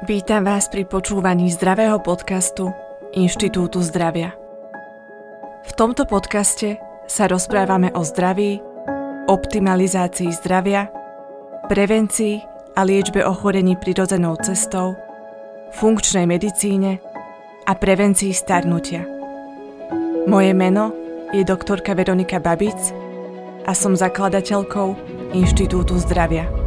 [0.00, 2.72] Vítam vás pri počúvaní zdravého podcastu
[3.12, 4.32] Inštitútu zdravia.
[5.68, 8.64] V tomto podcaste sa rozprávame o zdraví,
[9.28, 10.88] optimalizácii zdravia,
[11.68, 12.40] prevencii
[12.76, 14.96] a liečbe ochorení prirodzenou cestou,
[15.76, 16.96] funkčnej medicíne
[17.68, 19.04] a prevencii starnutia.
[20.24, 20.96] Moje meno
[21.36, 22.80] je doktorka Veronika Babic
[23.68, 24.96] a som zakladateľkou
[25.36, 26.59] Inštitútu zdravia.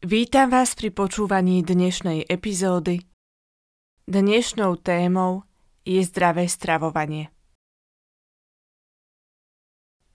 [0.00, 3.04] Vítam vás pri počúvaní dnešnej epizódy.
[4.08, 5.44] Dnešnou témou
[5.84, 7.28] je zdravé stravovanie.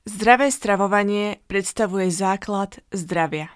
[0.09, 3.53] Zdravé stravovanie predstavuje základ zdravia.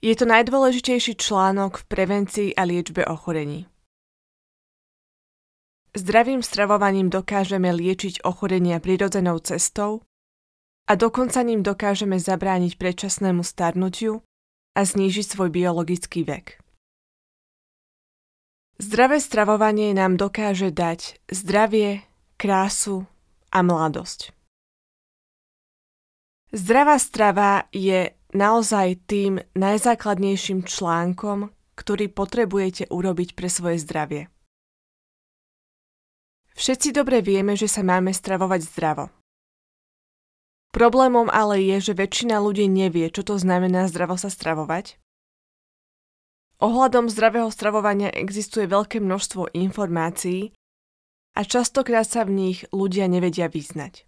[0.00, 3.68] Je to najdôležitejší článok v prevencii a liečbe ochorení.
[5.92, 10.00] Zdravým stravovaním dokážeme liečiť ochorenia prirodzenou cestou
[10.86, 14.22] a dokonca ním dokážeme zabrániť predčasnému starnutiu
[14.78, 16.62] a znížiť svoj biologický vek.
[18.76, 22.04] Zdravé stravovanie nám dokáže dať zdravie,
[22.36, 23.08] krásu
[23.48, 24.36] a mladosť.
[26.52, 34.28] Zdravá strava je naozaj tým najzákladnejším článkom, ktorý potrebujete urobiť pre svoje zdravie.
[36.56, 39.15] Všetci dobre vieme, že sa máme stravovať zdravo.
[40.76, 45.00] Problémom ale je, že väčšina ľudí nevie, čo to znamená zdravo sa stravovať.
[46.60, 50.52] Ohľadom zdravého stravovania existuje veľké množstvo informácií
[51.32, 54.04] a častokrát sa v nich ľudia nevedia vyznať.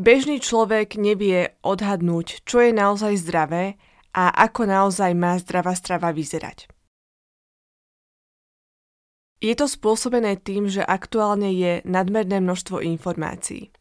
[0.00, 3.76] Bežný človek nevie odhadnúť, čo je naozaj zdravé
[4.16, 6.64] a ako naozaj má zdravá strava vyzerať.
[9.44, 13.72] Je to spôsobené tým, že aktuálne je nadmerné množstvo informácií.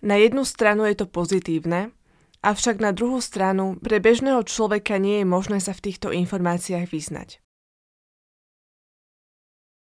[0.00, 1.92] Na jednu stranu je to pozitívne,
[2.40, 7.44] avšak na druhú stranu pre bežného človeka nie je možné sa v týchto informáciách vyznať.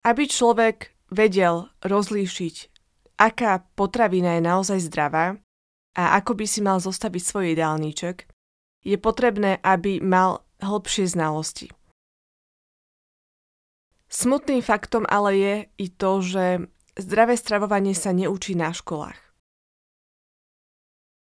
[0.03, 2.55] Aby človek vedel rozlíšiť,
[3.19, 5.39] aká potravina je naozaj zdravá
[5.95, 8.27] a ako by si mal zostaviť svoj jedálniček,
[8.83, 11.67] je potrebné, aby mal hĺbšie znalosti.
[14.09, 16.45] Smutným faktom ale je i to, že
[16.97, 19.28] zdravé stravovanie sa neučí na školách.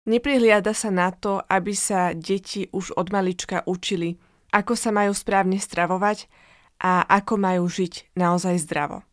[0.07, 4.15] Neprihliada sa na to, aby sa deti už od malička učili,
[4.55, 6.31] ako sa majú správne stravovať
[6.79, 9.03] a ako majú žiť naozaj zdravo.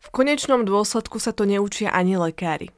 [0.00, 2.72] V konečnom dôsledku sa to neučia ani lekári.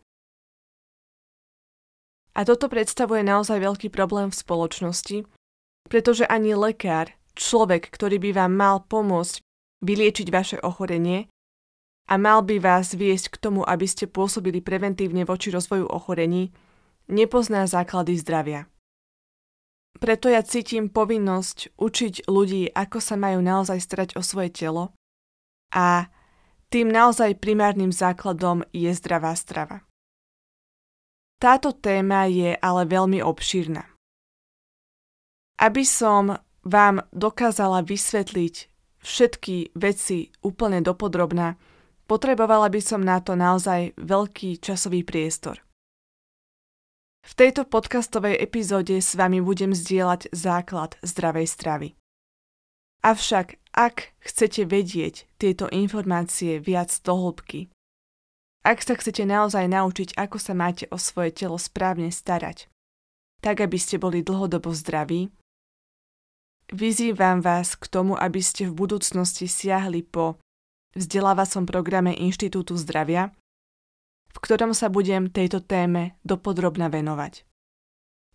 [2.34, 5.18] A toto predstavuje naozaj veľký problém v spoločnosti,
[5.86, 9.46] pretože ani lekár, človek, ktorý by vám mal pomôcť
[9.84, 11.30] vyliečiť vaše ochorenie,
[12.06, 16.54] a mal by vás viesť k tomu, aby ste pôsobili preventívne voči rozvoju ochorení,
[17.10, 18.70] nepozná základy zdravia.
[19.98, 24.94] Preto ja cítim povinnosť učiť ľudí, ako sa majú naozaj starať o svoje telo
[25.74, 26.08] a
[26.70, 29.82] tým naozaj primárnym základom je zdravá strava.
[31.42, 33.82] Táto téma je ale veľmi obšírna.
[35.58, 38.54] Aby som vám dokázala vysvetliť
[39.00, 41.56] všetky veci úplne dopodrobná,
[42.10, 45.62] Potrebovala by som na to naozaj veľký časový priestor.
[47.22, 51.88] V tejto podcastovej epizóde s vami budem zdieľať základ zdravej stravy.
[53.06, 57.70] Avšak, ak chcete vedieť tieto informácie viac do hĺbky,
[58.66, 62.66] ak sa chcete naozaj naučiť, ako sa máte o svoje telo správne starať,
[63.38, 65.30] tak aby ste boli dlhodobo zdraví,
[66.74, 70.42] vyzývam vás k tomu, aby ste v budúcnosti siahli po
[70.94, 73.34] vzdelávacom programe Inštitútu zdravia,
[74.30, 77.46] v ktorom sa budem tejto téme dopodrobna venovať.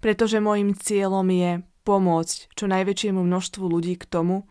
[0.04, 1.52] Pretože môjim cieľom je
[1.88, 4.44] pomôcť čo najväčšiemu množstvu ľudí k tomu,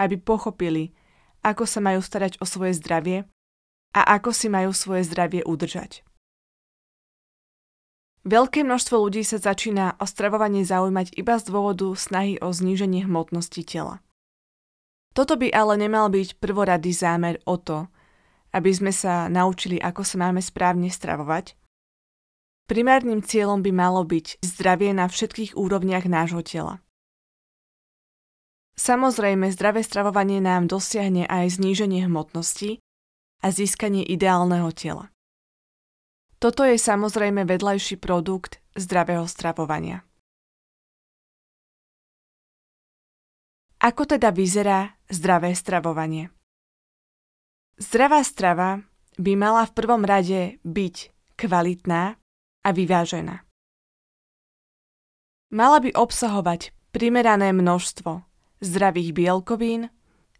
[0.00, 0.96] aby pochopili,
[1.44, 3.28] ako sa majú starať o svoje zdravie
[3.94, 6.02] a ako si majú svoje zdravie udržať.
[8.20, 13.64] Veľké množstvo ľudí sa začína o stravovanie zaujímať iba z dôvodu snahy o zníženie hmotnosti
[13.64, 14.04] tela.
[15.10, 17.90] Toto by ale nemal byť prvoradý zámer o to,
[18.54, 21.58] aby sme sa naučili, ako sa máme správne stravovať.
[22.70, 26.78] Primárnym cieľom by malo byť zdravie na všetkých úrovniach nášho tela.
[28.78, 32.78] Samozrejme, zdravé stravovanie nám dosiahne aj zníženie hmotnosti
[33.42, 35.10] a získanie ideálneho tela.
[36.40, 40.06] Toto je samozrejme vedľajší produkt zdravého stravovania.
[43.80, 46.28] Ako teda vyzerá zdravé stravovanie?
[47.80, 48.84] Zdravá strava
[49.16, 50.96] by mala v prvom rade byť
[51.40, 52.20] kvalitná
[52.60, 53.40] a vyvážená.
[55.56, 58.20] Mala by obsahovať primerané množstvo
[58.60, 59.88] zdravých bielkovín,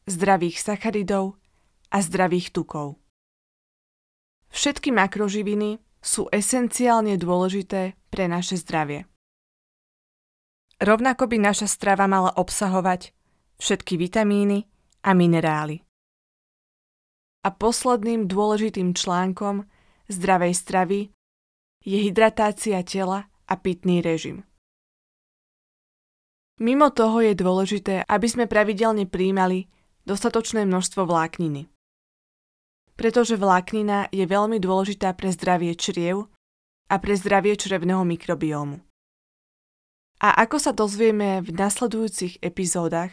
[0.04, 1.40] zdravých sacharidov
[1.88, 3.00] a zdravých tukov.
[4.52, 9.08] Všetky makroživiny sú esenciálne dôležité pre naše zdravie.
[10.76, 13.16] Rovnako by naša strava mala obsahovať
[13.60, 14.64] všetky vitamíny
[15.04, 15.84] a minerály.
[17.44, 19.68] A posledným dôležitým článkom
[20.08, 21.00] zdravej stravy
[21.84, 24.44] je hydratácia tela a pitný režim.
[26.60, 29.72] Mimo toho je dôležité, aby sme pravidelne príjmali
[30.04, 31.72] dostatočné množstvo vlákniny.
[33.00, 36.28] Pretože vláknina je veľmi dôležitá pre zdravie čriev
[36.92, 38.76] a pre zdravie črevného mikrobiómu.
[40.20, 43.08] A ako sa dozvieme v nasledujúcich epizódach,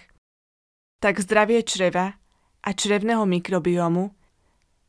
[0.97, 2.17] tak zdravie čreva
[2.65, 4.11] a črevného mikrobiomu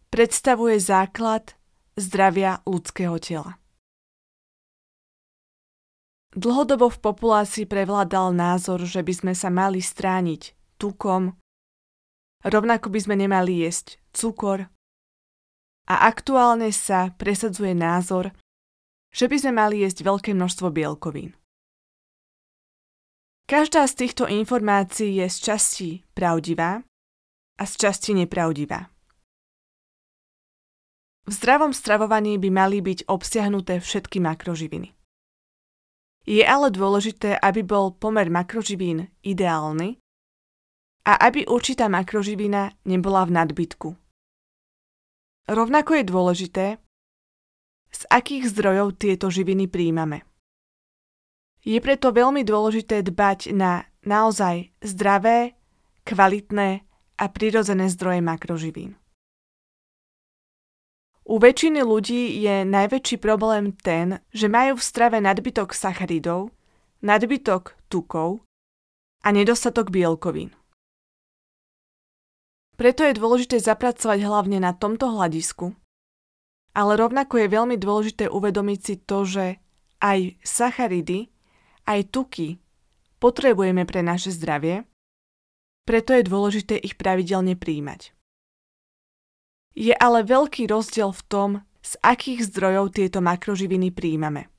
[0.09, 1.53] predstavuje základ
[2.01, 3.61] zdravia ľudského tela.
[6.33, 11.35] Dlhodobo v populácii prevládal názor, že by sme sa mali strániť tukom,
[12.45, 14.69] rovnako by sme nemali jesť cukor
[15.89, 18.37] a aktuálne sa presadzuje názor,
[19.09, 21.33] že by sme mali jesť veľké množstvo bielkovín.
[23.49, 26.85] Každá z týchto informácií je z časti pravdivá
[27.57, 28.93] a z časti nepravdivá.
[31.25, 34.93] V zdravom stravovaní by mali byť obsiahnuté všetky makroživiny.
[36.29, 39.97] Je ale dôležité, aby bol pomer makroživín ideálny
[41.09, 43.89] a aby určitá makroživina nebola v nadbytku.
[45.49, 46.67] Rovnako je dôležité,
[47.97, 50.28] z akých zdrojov tieto živiny príjmame.
[51.67, 55.59] Je preto veľmi dôležité dbať na naozaj zdravé,
[56.07, 56.87] kvalitné
[57.19, 58.97] a prirodzené zdroje makroživín.
[61.29, 66.57] U väčšiny ľudí je najväčší problém ten, že majú v strave nadbytok sacharidov,
[67.05, 68.41] nadbytok tukov
[69.21, 70.57] a nedostatok bielkovín.
[72.81, 75.77] Preto je dôležité zapracovať hlavne na tomto hľadisku,
[76.73, 79.47] ale rovnako je veľmi dôležité uvedomiť si to, že
[80.01, 81.29] aj sacharidy
[81.89, 82.61] aj tuky
[83.17, 84.85] potrebujeme pre naše zdravie,
[85.89, 88.13] preto je dôležité ich pravidelne príjmať.
[89.73, 91.51] Je ale veľký rozdiel v tom,
[91.81, 94.53] z akých zdrojov tieto makroživiny príjmame.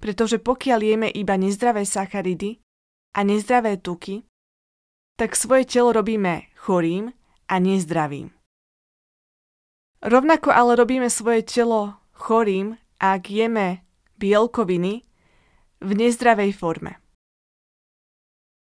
[0.00, 2.64] Pretože pokiaľ jeme iba nezdravé sacharidy
[3.12, 4.24] a nezdravé tuky,
[5.20, 7.12] tak svoje telo robíme chorým
[7.46, 8.32] a nezdravým.
[10.02, 13.86] Rovnako ale robíme svoje telo chorým, ak jeme
[14.18, 15.11] bielkoviny
[15.82, 17.02] v nezdravej forme.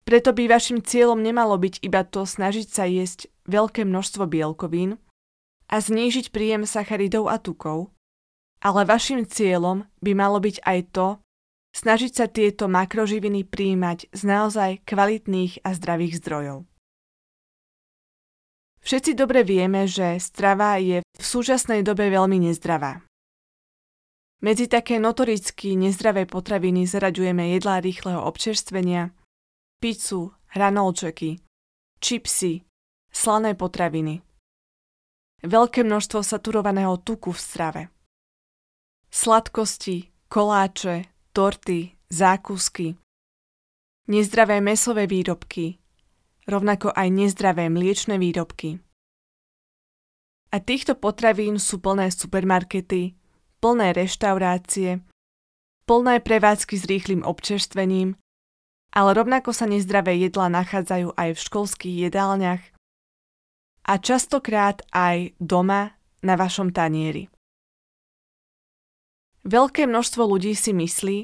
[0.08, 4.98] Preto by vašim cieľom nemalo byť iba to snažiť sa jesť veľké množstvo bielkovín
[5.70, 7.94] a znížiť príjem sacharidov a tukov,
[8.64, 11.08] ale vašim cieľom by malo byť aj to,
[11.78, 16.66] snažiť sa tieto makroživiny príjmať z naozaj kvalitných a zdravých zdrojov.
[18.80, 23.04] Všetci dobre vieme, že strava je v súčasnej dobe veľmi nezdravá.
[24.40, 29.12] Medzi také notoricky nezdravé potraviny zaraďujeme jedlá rýchleho občerstvenia,
[29.84, 31.44] pizzu, hranolčeky,
[32.00, 32.64] čipsy,
[33.12, 34.24] slané potraviny.
[35.44, 37.82] Veľké množstvo saturovaného tuku v strave.
[39.12, 42.96] Sladkosti, koláče, torty, zákusky.
[44.08, 45.84] Nezdravé mesové výrobky,
[46.48, 48.80] rovnako aj nezdravé mliečne výrobky.
[50.50, 53.19] A týchto potravín sú plné supermarkety,
[53.60, 55.04] plné reštaurácie,
[55.86, 58.16] plné prevádzky s rýchlým občerstvením,
[58.90, 62.64] ale rovnako sa nezdravé jedlá nachádzajú aj v školských jedálniach
[63.86, 67.30] a častokrát aj doma na vašom tanieri.
[69.48, 71.18] Veľké množstvo ľudí si myslí,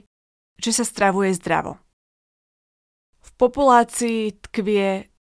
[0.56, 1.78] že sa stravuje zdravo.
[3.26, 5.12] V populácii tkvie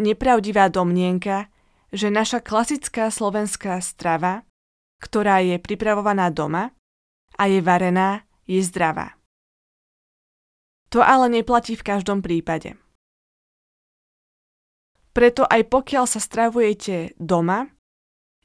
[0.00, 1.52] nepravdivá domnienka,
[1.92, 4.47] že naša klasická slovenská strava
[4.98, 6.74] ktorá je pripravovaná doma
[7.38, 9.14] a je varená, je zdravá.
[10.90, 12.74] To ale neplatí v každom prípade.
[15.12, 17.68] Preto aj pokiaľ sa stravujete doma,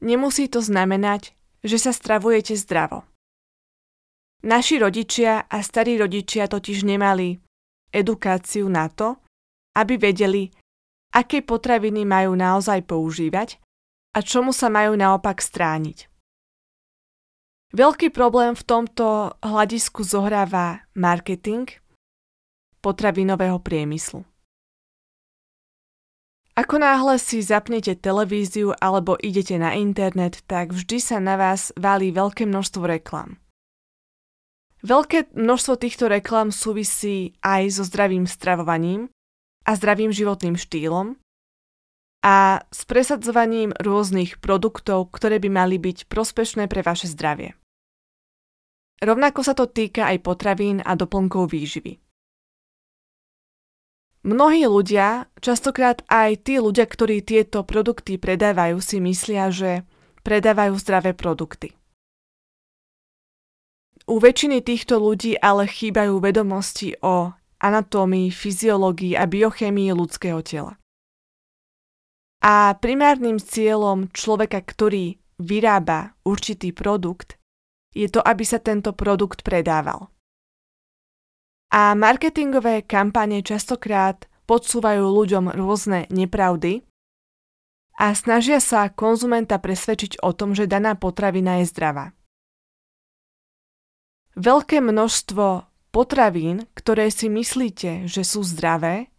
[0.02, 3.08] nemusí to znamenať, že sa stravujete zdravo.
[4.44, 7.40] Naši rodičia a starí rodičia totiž nemali
[7.96, 9.16] edukáciu na to,
[9.80, 10.52] aby vedeli,
[11.16, 13.64] aké potraviny majú naozaj používať
[14.12, 16.13] a čomu sa majú naopak strániť.
[17.74, 21.66] Veľký problém v tomto hľadisku zohráva marketing
[22.86, 24.22] potravinového priemyslu.
[26.54, 32.14] Ako náhle si zapnete televíziu alebo idete na internet, tak vždy sa na vás valí
[32.14, 33.42] veľké množstvo reklam.
[34.86, 39.10] Veľké množstvo týchto reklam súvisí aj so zdravým stravovaním
[39.66, 41.18] a zdravým životným štýlom
[42.22, 47.58] a s presadzovaním rôznych produktov, ktoré by mali byť prospešné pre vaše zdravie.
[49.02, 52.04] Rovnako sa to týka aj potravín a doplnkov výživy.
[54.24, 59.84] Mnohí ľudia, častokrát aj tí ľudia, ktorí tieto produkty predávajú, si myslia, že
[60.24, 61.76] predávajú zdravé produkty.
[64.08, 70.80] U väčšiny týchto ľudí ale chýbajú vedomosti o anatómii, fyziológii a biochemii ľudského tela.
[72.44, 77.40] A primárnym cieľom človeka, ktorý vyrába určitý produkt,
[77.94, 80.10] je to, aby sa tento produkt predával.
[81.74, 86.86] A marketingové kampane častokrát podsúvajú ľuďom rôzne nepravdy
[87.98, 92.06] a snažia sa konzumenta presvedčiť o tom, že daná potravina je zdravá.
[94.34, 99.14] Veľké množstvo potravín, ktoré si myslíte, že sú zdravé,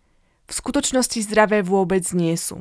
[0.44, 2.60] v skutočnosti zdravé vôbec nie sú.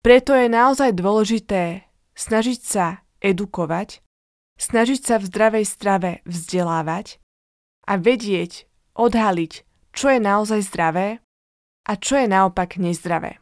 [0.00, 1.84] Preto je naozaj dôležité
[2.16, 4.00] snažiť sa edukovať,
[4.60, 7.16] snažiť sa v zdravej strave vzdelávať
[7.88, 9.52] a vedieť, odhaliť,
[9.96, 11.24] čo je naozaj zdravé
[11.88, 13.40] a čo je naopak nezdravé.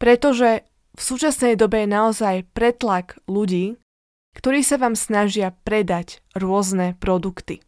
[0.00, 0.64] Pretože
[0.96, 3.80] v súčasnej dobe je naozaj pretlak ľudí,
[4.36, 7.60] ktorí sa vám snažia predať rôzne produkty.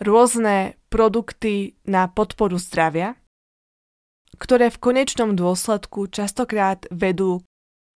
[0.00, 3.20] Rôzne produkty na podporu zdravia,
[4.40, 7.44] ktoré v konečnom dôsledku častokrát vedú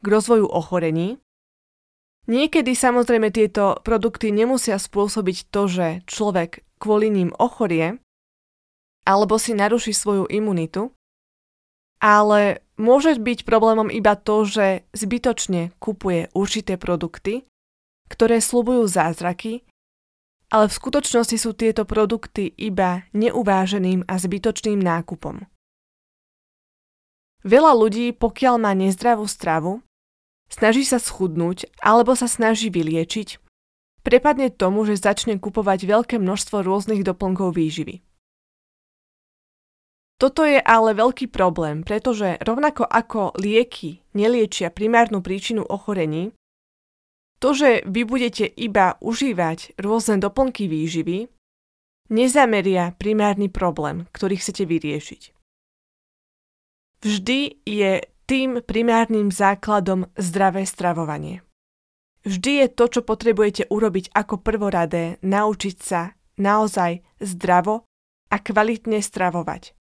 [0.01, 1.23] k rozvoju ochorení
[2.25, 8.01] Niekedy samozrejme tieto produkty nemusia spôsobiť to, že človek kvôli ním ochorie
[9.05, 10.89] alebo si naruší svoju imunitu,
[12.01, 17.45] ale môže byť problémom iba to, že zbytočne kupuje určité produkty,
[18.09, 19.61] ktoré slúbujú zázraky,
[20.49, 25.45] ale v skutočnosti sú tieto produkty iba neuváženým a zbytočným nákupom.
[27.45, 29.85] Veľa ľudí, pokiaľ má nezdravú stravu,
[30.49, 33.37] snaží sa schudnúť alebo sa snaží vyliečiť,
[34.01, 38.01] prepadne tomu, že začne kupovať veľké množstvo rôznych doplnkov výživy.
[40.17, 46.33] Toto je ale veľký problém, pretože rovnako ako lieky neliečia primárnu príčinu ochorení,
[47.43, 51.29] to, že vy budete iba užívať rôzne doplnky výživy,
[52.09, 55.34] nezameria primárny problém, ktorý chcete vyriešiť.
[57.05, 61.45] Vždy je tým primárnym základom zdravé stravovanie.
[62.25, 67.85] Vždy je to, čo potrebujete urobiť ako prvoradé, naučiť sa naozaj zdravo
[68.33, 69.77] a kvalitne stravovať.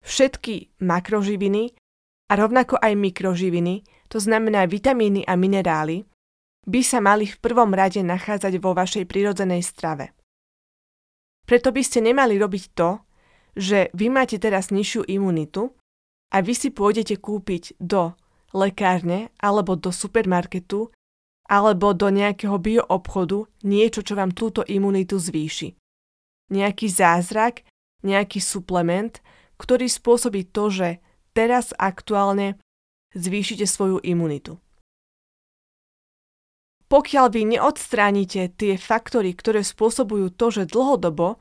[0.00, 1.76] Všetky makroživiny
[2.28, 6.08] a rovnako aj mikroživiny, to znamená vitamíny a minerály,
[6.64, 10.16] by sa mali v prvom rade nachádzať vo vašej prirodzenej strave.
[11.44, 13.04] Preto by ste nemali robiť to,
[13.52, 15.76] že vy máte teraz nižšiu imunitu
[16.28, 18.12] a vy si pôjdete kúpiť do
[18.52, 20.92] lekárne alebo do supermarketu
[21.48, 25.72] alebo do nejakého bioobchodu niečo, čo vám túto imunitu zvýši.
[26.52, 27.64] Nejaký zázrak,
[28.04, 29.20] nejaký suplement,
[29.56, 30.88] ktorý spôsobí to, že
[31.32, 32.60] teraz aktuálne
[33.16, 34.60] zvýšite svoju imunitu.
[36.88, 41.36] Pokiaľ vy neodstránite tie faktory, ktoré spôsobujú to, že dlhodobo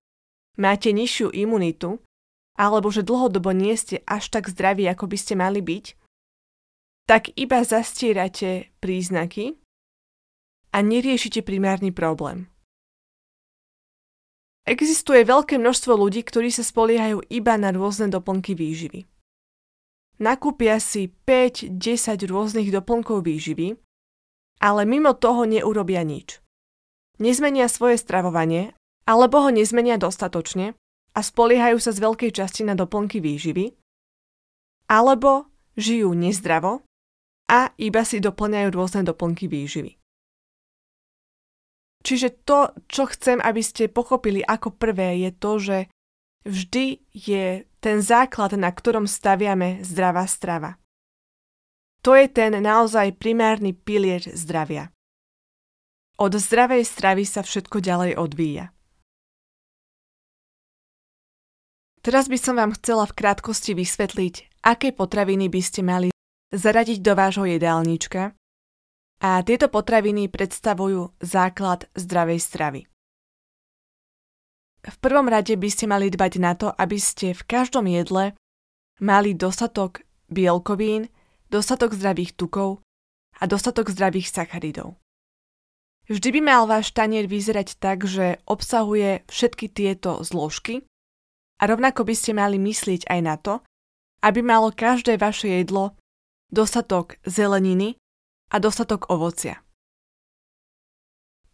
[0.60, 2.04] máte nižšiu imunitu,
[2.58, 5.86] alebo že dlhodobo nie ste až tak zdraví, ako by ste mali byť,
[7.08, 9.56] tak iba zastierate príznaky
[10.74, 12.50] a neriešite primárny problém.
[14.68, 19.08] Existuje veľké množstvo ľudí, ktorí sa spoliehajú iba na rôzne doplnky výživy.
[20.20, 21.80] Nakúpia si 5-10
[22.28, 23.80] rôznych doplnkov výživy,
[24.60, 26.44] ale mimo toho neurobia nič.
[27.22, 28.76] Nezmenia svoje stravovanie,
[29.08, 30.76] alebo ho nezmenia dostatočne
[31.18, 33.74] a spoliehajú sa z veľkej časti na doplnky výživy,
[34.86, 36.86] alebo žijú nezdravo
[37.50, 39.98] a iba si doplňajú rôzne doplnky výživy.
[42.06, 45.78] Čiže to, čo chcem, aby ste pochopili ako prvé, je to, že
[46.46, 50.78] vždy je ten základ, na ktorom staviame zdravá strava.
[52.06, 54.94] To je ten naozaj primárny pilier zdravia.
[56.16, 58.72] Od zdravej stravy sa všetko ďalej odvíja.
[62.08, 66.08] Teraz by som vám chcela v krátkosti vysvetliť, aké potraviny by ste mali
[66.56, 68.32] zaradiť do vášho jedálnička
[69.20, 72.82] a tieto potraviny predstavujú základ zdravej stravy.
[74.88, 78.40] V prvom rade by ste mali dbať na to, aby ste v každom jedle
[79.04, 81.12] mali dostatok bielkovín,
[81.52, 82.80] dostatok zdravých tukov
[83.36, 84.96] a dostatok zdravých sacharidov.
[86.08, 90.88] Vždy by mal váš tanier vyzerať tak, že obsahuje všetky tieto zložky
[91.58, 93.62] a rovnako by ste mali myslieť aj na to,
[94.22, 95.98] aby malo každé vaše jedlo
[96.54, 97.98] dostatok zeleniny
[98.54, 99.62] a dostatok ovocia.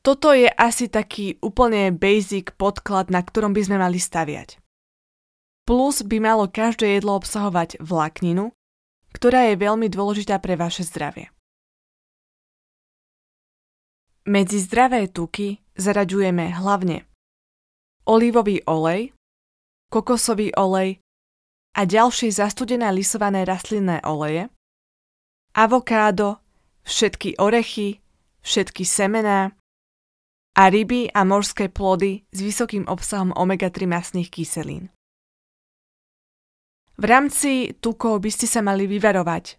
[0.04, 4.60] Toto je asi taký úplne basic podklad, na ktorom by sme mali staviať.
[5.64, 8.52] Plus by malo každé jedlo obsahovať vlákninu,
[9.16, 11.32] ktorá je veľmi dôležitá pre vaše zdravie.
[14.28, 17.08] Medzi zdravé tuky zaraďujeme hlavne
[18.04, 19.16] olivový olej,
[19.94, 20.98] kokosový olej
[21.78, 24.50] a ďalšie zastudené lisované rastlinné oleje,
[25.54, 26.42] avokádo,
[26.82, 28.02] všetky orechy,
[28.42, 29.54] všetky semená,
[30.54, 34.94] a ryby a morské plody s vysokým obsahom omega-3 masných kyselín.
[36.94, 39.58] V rámci tukov by ste sa mali vyvarovať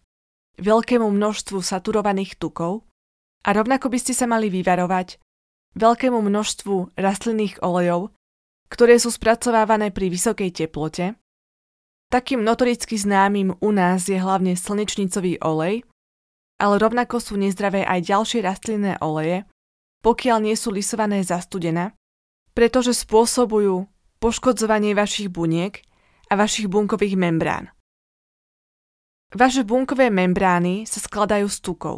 [0.62, 2.87] veľkému množstvu saturovaných tukov
[3.43, 5.19] a rovnako by ste sa mali vyvarovať
[5.75, 8.14] veľkému množstvu rastlinných olejov,
[8.68, 11.14] ktoré sú spracovávané pri vysokej teplote.
[12.12, 15.83] Takým notoricky známym u nás je hlavne slnečnicový olej,
[16.62, 19.42] ale rovnako sú nezdravé aj ďalšie rastlinné oleje,
[20.04, 21.97] pokiaľ nie sú lisované zastudená,
[22.54, 23.88] pretože spôsobujú
[24.23, 25.83] poškodzovanie vašich buniek
[26.30, 27.75] a vašich bunkových membrán.
[29.35, 31.97] Vaše bunkové membrány sa skladajú z tukov.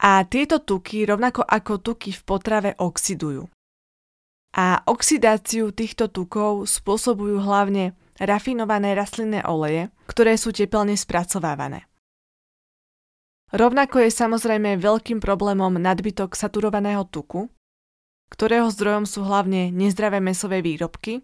[0.00, 3.46] A tieto tuky, rovnako ako tuky v potrave, oxidujú.
[4.52, 11.88] A oxidáciu týchto tukov spôsobujú hlavne rafinované rastlinné oleje, ktoré sú tepelne spracovávané.
[13.52, 17.52] Rovnako je samozrejme veľkým problémom nadbytok saturovaného tuku,
[18.32, 21.20] ktorého zdrojom sú hlavne nezdravé mesové výrobky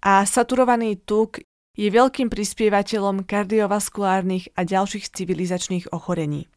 [0.00, 1.44] a saturovaný tuk
[1.76, 6.48] je veľkým prispievateľom kardiovaskulárnych a ďalších civilizačných ochorení.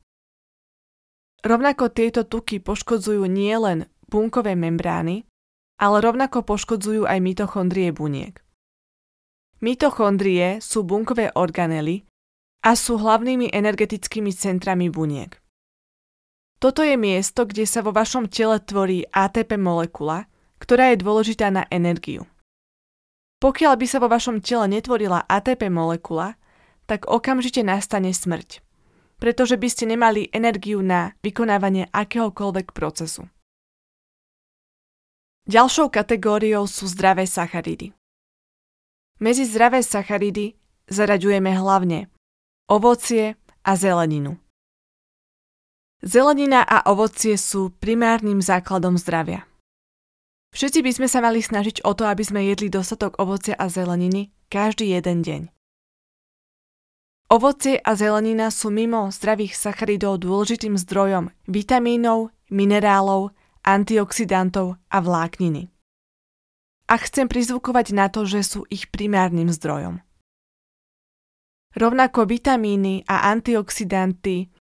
[1.44, 5.28] Rovnako tieto tuky poškodzujú nielen bunkové membrány,
[5.78, 8.40] ale rovnako poškodzujú aj mitochondrie buniek.
[9.64, 12.04] Mitochondrie sú bunkové organely,
[12.64, 15.36] a sú hlavnými energetickými centrami buniek.
[16.64, 20.32] Toto je miesto, kde sa vo vašom tele tvorí ATP molekula,
[20.64, 22.24] ktorá je dôležitá na energiu.
[23.44, 26.40] Pokiaľ by sa vo vašom tele netvorila ATP molekula,
[26.88, 28.64] tak okamžite nastane smrť,
[29.20, 33.28] pretože by ste nemali energiu na vykonávanie akéhokoľvek procesu.
[35.44, 37.92] Ďalšou kategóriou sú zdravé sacharidy.
[39.20, 40.56] Medzi zdravé sacharidy
[40.88, 42.08] zaraďujeme hlavne
[42.72, 43.36] ovocie
[43.68, 44.40] a zeleninu.
[46.04, 49.48] Zelenina a ovocie sú primárnym základom zdravia.
[50.56, 54.32] Všetci by sme sa mali snažiť o to, aby sme jedli dostatok ovocia a zeleniny
[54.48, 55.42] každý jeden deň.
[57.32, 65.72] Ovocie a zelenina sú mimo zdravých sacharidov dôležitým zdrojom vitamínov, minerálov, antioxidantov a vlákniny.
[66.92, 70.04] A chcem prizvukovať na to, že sú ich primárnym zdrojom.
[71.74, 74.54] Rovnako vitamíny a antioxidanty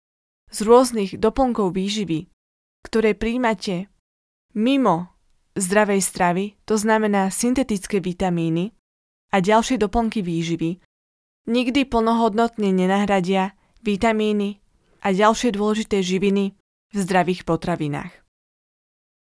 [0.49, 2.31] z rôznych doplnkov výživy,
[2.87, 3.93] ktoré príjmate
[4.57, 5.13] mimo
[5.53, 8.73] zdravej stravy, to znamená syntetické vitamíny
[9.29, 10.81] a ďalšie doplnky výživy,
[11.53, 13.53] nikdy plnohodnotne nenahradia
[13.85, 14.65] vitamíny
[15.05, 16.57] a ďalšie dôležité živiny
[16.93, 18.22] v zdravých potravinách.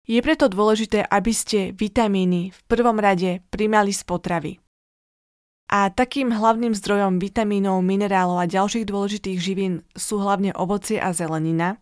[0.09, 4.57] Je preto dôležité, aby ste vitamíny v prvom rade primali z potravy.
[5.69, 11.77] A takým hlavným zdrojom vitamínov, minerálov a ďalších dôležitých živín sú hlavne ovocie a zelenina.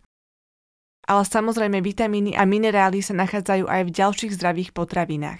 [1.07, 5.39] Ale samozrejme vitamíny a minerály sa nachádzajú aj v ďalších zdravých potravinách.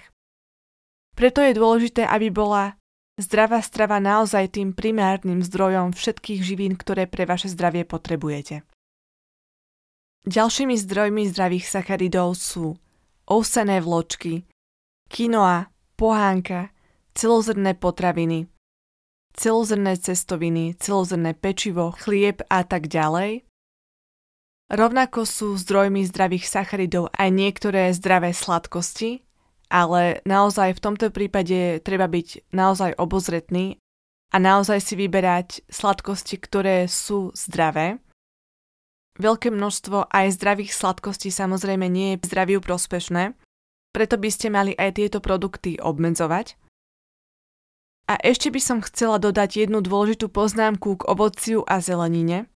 [1.12, 2.80] Preto je dôležité, aby bola
[3.20, 8.64] zdravá strava naozaj tým primárnym zdrojom všetkých živín, ktoré pre vaše zdravie potrebujete.
[10.28, 12.76] Ďalšími zdrojmi zdravých sacharidov sú
[13.24, 14.44] ovsené vločky,
[15.08, 16.68] kinoa, pohánka,
[17.16, 18.44] celozrné potraviny,
[19.32, 23.48] celozrné cestoviny, celozrné pečivo, chlieb a tak ďalej.
[24.68, 29.24] Rovnako sú zdrojmi zdravých sacharidov aj niektoré zdravé sladkosti,
[29.72, 33.80] ale naozaj v tomto prípade treba byť naozaj obozretný
[34.28, 37.96] a naozaj si vyberať sladkosti, ktoré sú zdravé.
[39.18, 43.34] Veľké množstvo aj zdravých sladkostí samozrejme nie je zdraviu prospešné,
[43.90, 46.54] preto by ste mali aj tieto produkty obmedzovať.
[48.08, 52.46] A ešte by som chcela dodať jednu dôležitú poznámku k ovociu a zelenine.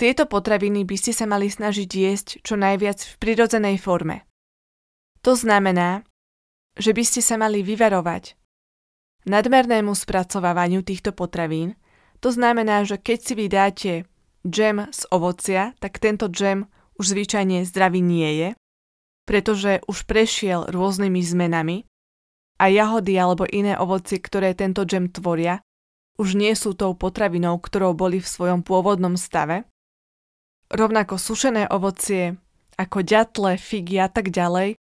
[0.00, 4.24] Tieto potraviny by ste sa mali snažiť jesť čo najviac v prirodzenej forme.
[5.20, 6.04] To znamená,
[6.76, 8.36] že by ste sa mali vyvarovať
[9.28, 11.76] nadmernému spracovávaniu týchto potravín.
[12.20, 13.92] To znamená, že keď si vydáte
[14.46, 18.48] džem z ovocia, tak tento džem už zvyčajne zdravý nie je,
[19.26, 21.76] pretože už prešiel rôznymi zmenami
[22.56, 25.60] a jahody alebo iné ovocie, ktoré tento džem tvoria,
[26.16, 29.68] už nie sú tou potravinou, ktorou boli v svojom pôvodnom stave.
[30.72, 32.40] Rovnako sušené ovocie,
[32.80, 34.80] ako ďatle, figy a tak ďalej,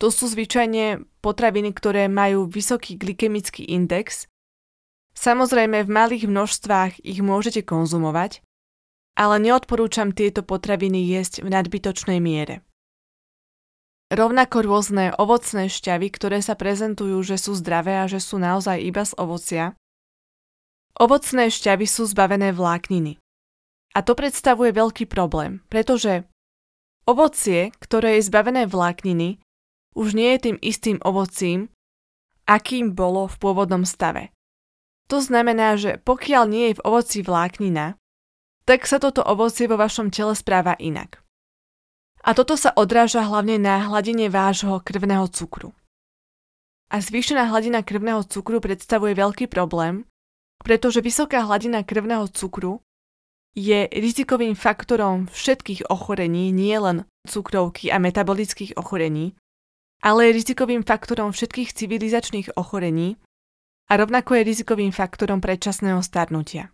[0.00, 4.24] to sú zvyčajne potraviny, ktoré majú vysoký glykemický index.
[5.12, 8.40] Samozrejme v malých množstvách ich môžete konzumovať,
[9.20, 12.64] ale neodporúčam tieto potraviny jesť v nadbytočnej miere.
[14.08, 19.04] Rovnako rôzne ovocné šťavy, ktoré sa prezentujú, že sú zdravé a že sú naozaj iba
[19.04, 19.64] z ovocia.
[20.96, 23.20] Ovocné šťavy sú zbavené vlákniny.
[23.94, 26.24] A to predstavuje veľký problém, pretože
[27.04, 29.38] ovocie, ktoré je zbavené vlákniny,
[29.94, 31.68] už nie je tým istým ovocím,
[32.48, 34.32] akým bolo v pôvodnom stave.
[35.12, 37.99] To znamená, že pokiaľ nie je v ovoci vláknina,
[38.70, 41.18] tak sa toto ovocie vo vašom tele správa inak.
[42.22, 45.74] A toto sa odráža hlavne na hladine vášho krvného cukru.
[46.94, 50.06] A zvýšená hladina krvného cukru predstavuje veľký problém,
[50.62, 52.78] pretože vysoká hladina krvného cukru
[53.58, 59.34] je rizikovým faktorom všetkých ochorení, nielen cukrovky a metabolických ochorení,
[59.98, 63.18] ale je rizikovým faktorom všetkých civilizačných ochorení
[63.90, 66.70] a rovnako je rizikovým faktorom predčasného starnutia.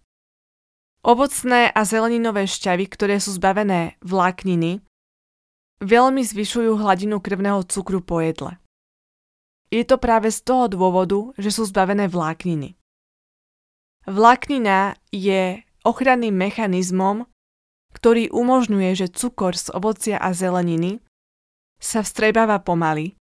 [1.04, 4.80] Ovocné a zeleninové šťavy, ktoré sú zbavené vlákniny,
[5.82, 8.56] veľmi zvyšujú hladinu krvného cukru po jedle.
[9.68, 12.78] Je to práve z toho dôvodu, že sú zbavené vlákniny.
[14.06, 17.26] Vláknina je ochranným mechanizmom,
[17.90, 21.02] ktorý umožňuje, že cukor z ovocia a zeleniny
[21.82, 23.18] sa vstrebáva pomaly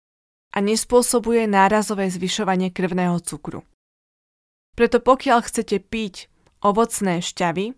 [0.56, 3.62] a nespôsobuje nárazové zvyšovanie krvného cukru.
[4.74, 6.32] Preto pokiaľ chcete piť
[6.64, 7.76] ovocné šťavy,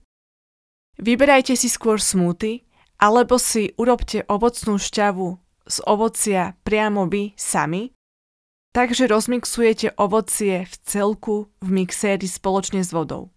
[0.99, 2.67] vyberajte si skôr smúty
[3.03, 5.29] alebo si urobte ovocnú šťavu
[5.67, 7.95] z ovocia priamo vy sami,
[8.75, 13.31] takže rozmixujete ovocie v celku v mixéri spoločne s vodou.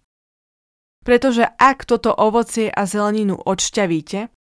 [1.06, 4.34] Pretože ak toto ovocie a zeleninu odšťavíte,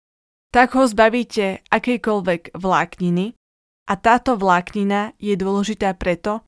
[0.54, 3.34] tak ho zbavíte akejkoľvek vlákniny.
[3.90, 6.46] A táto vláknina je dôležitá preto,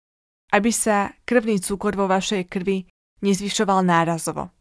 [0.54, 2.86] aby sa krvný cukor vo vašej krvi
[3.24, 4.52] nezvyšoval nárazovo.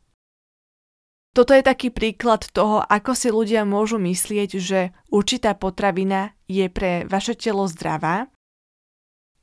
[1.34, 7.10] Toto je taký príklad toho, ako si ľudia môžu myslieť, že určitá potravina je pre
[7.10, 8.30] vaše telo zdravá,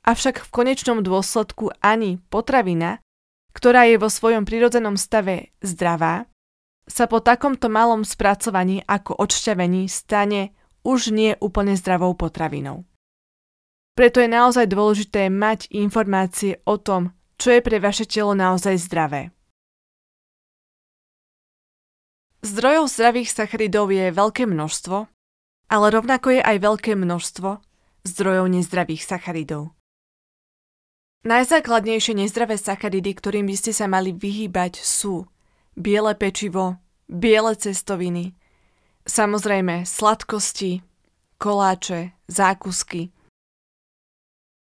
[0.07, 3.03] avšak v konečnom dôsledku ani potravina,
[3.51, 6.31] ktorá je vo svojom prirodzenom stave zdravá,
[6.87, 12.87] sa po takomto malom spracovaní ako odšťavení stane už nie úplne zdravou potravinou.
[13.93, 19.33] Preto je naozaj dôležité mať informácie o tom, čo je pre vaše telo naozaj zdravé.
[22.45, 25.09] Zdrojov zdravých sacharidov je veľké množstvo,
[25.69, 27.57] ale rovnako je aj veľké množstvo
[28.05, 29.73] zdrojov nezdravých sacharidov.
[31.21, 35.29] Najzákladnejšie nezdravé sacharidy, ktorým by ste sa mali vyhýbať, sú
[35.77, 38.33] biele pečivo, biele cestoviny,
[39.05, 40.81] samozrejme sladkosti,
[41.37, 43.13] koláče, zákusky.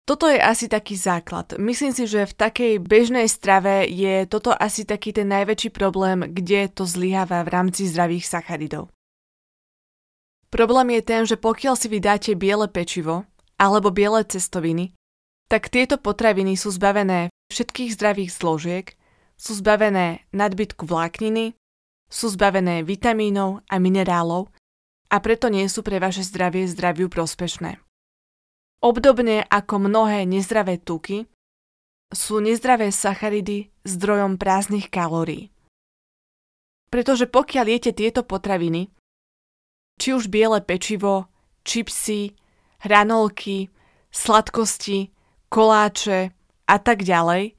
[0.08, 1.60] Toto je asi taký základ.
[1.60, 6.72] Myslím si, že v takej bežnej strave je toto asi taký ten najväčší problém, kde
[6.72, 8.88] to zlyháva v rámci zdravých sacharidov.
[10.48, 13.28] Problém je ten, že pokiaľ si vydáte biele pečivo
[13.60, 14.96] alebo biele cestoviny,
[15.52, 18.86] tak tieto potraviny sú zbavené všetkých zdravých zložiek
[19.38, 21.54] sú zbavené nadbytku vlákniny,
[22.10, 24.50] sú zbavené vitamínov a minerálov
[25.08, 27.78] a preto nie sú pre vaše zdravie zdraviu prospešné.
[28.78, 31.26] Obdobne ako mnohé nezdravé tuky,
[32.14, 35.52] sú nezdravé sacharidy zdrojom prázdnych kalórií.
[36.88, 38.88] Pretože pokiaľ jete tieto potraviny,
[40.00, 41.28] či už biele pečivo,
[41.68, 42.32] čipsy,
[42.80, 43.68] hranolky,
[44.08, 45.12] sladkosti,
[45.52, 46.32] koláče
[46.64, 47.58] a tak ďalej,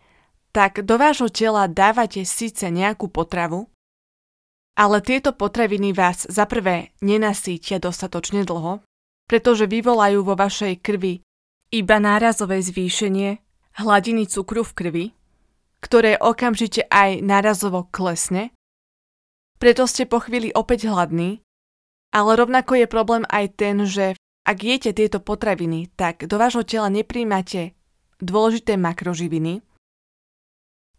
[0.49, 3.69] tak do vášho tela dávate síce nejakú potravu,
[4.73, 8.81] ale tieto potraviny vás za prvé nenasítia dostatočne dlho,
[9.29, 11.21] pretože vyvolajú vo vašej krvi
[11.69, 13.37] iba nárazové zvýšenie
[13.77, 15.05] hladiny cukru v krvi,
[15.85, 18.49] ktoré okamžite aj nárazovo klesne,
[19.61, 21.45] preto ste po chvíli opäť hladní,
[22.09, 24.17] ale rovnako je problém aj ten, že
[24.49, 27.77] ak jete tieto potraviny, tak do vášho tela nepríjmate
[28.17, 29.61] dôležité makroživiny,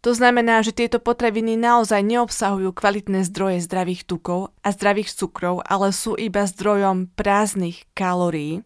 [0.00, 5.92] to znamená, že tieto potraviny naozaj neobsahujú kvalitné zdroje zdravých tukov a zdravých cukrov, ale
[5.92, 8.64] sú iba zdrojom prázdnych kalórií,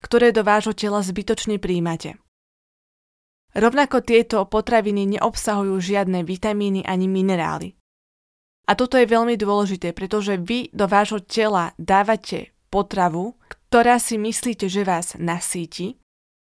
[0.00, 2.16] ktoré do vášho tela zbytočne príjmate.
[3.52, 7.76] Rovnako tieto potraviny neobsahujú žiadne vitamíny ani minerály.
[8.64, 13.36] A toto je veľmi dôležité, pretože vy do vášho tela dávate potravu,
[13.68, 16.00] ktorá si myslíte, že vás nasíti,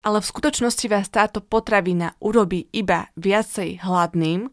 [0.02, 4.50] ale v skutočnosti vás táto potravina urobí iba viacej hladným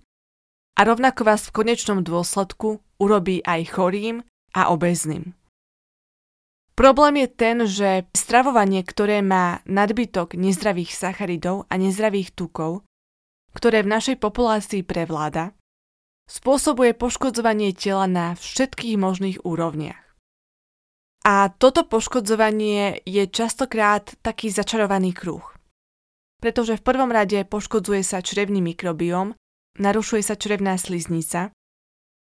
[0.77, 5.33] a rovnako vás v konečnom dôsledku urobí aj chorým a obezným.
[6.79, 12.87] Problém je ten, že stravovanie, ktoré má nadbytok nezdravých sacharidov a nezdravých tukov,
[13.51, 15.59] ktoré v našej populácii prevláda,
[16.31, 20.08] spôsobuje poškodzovanie tela na všetkých možných úrovniach.
[21.29, 25.45] A toto poškodzovanie je častokrát taký začarovaný kruh.
[26.41, 29.37] Pretože v prvom rade poškodzuje sa črevný mikrobióm,
[29.77, 31.53] narušuje sa črevná sliznica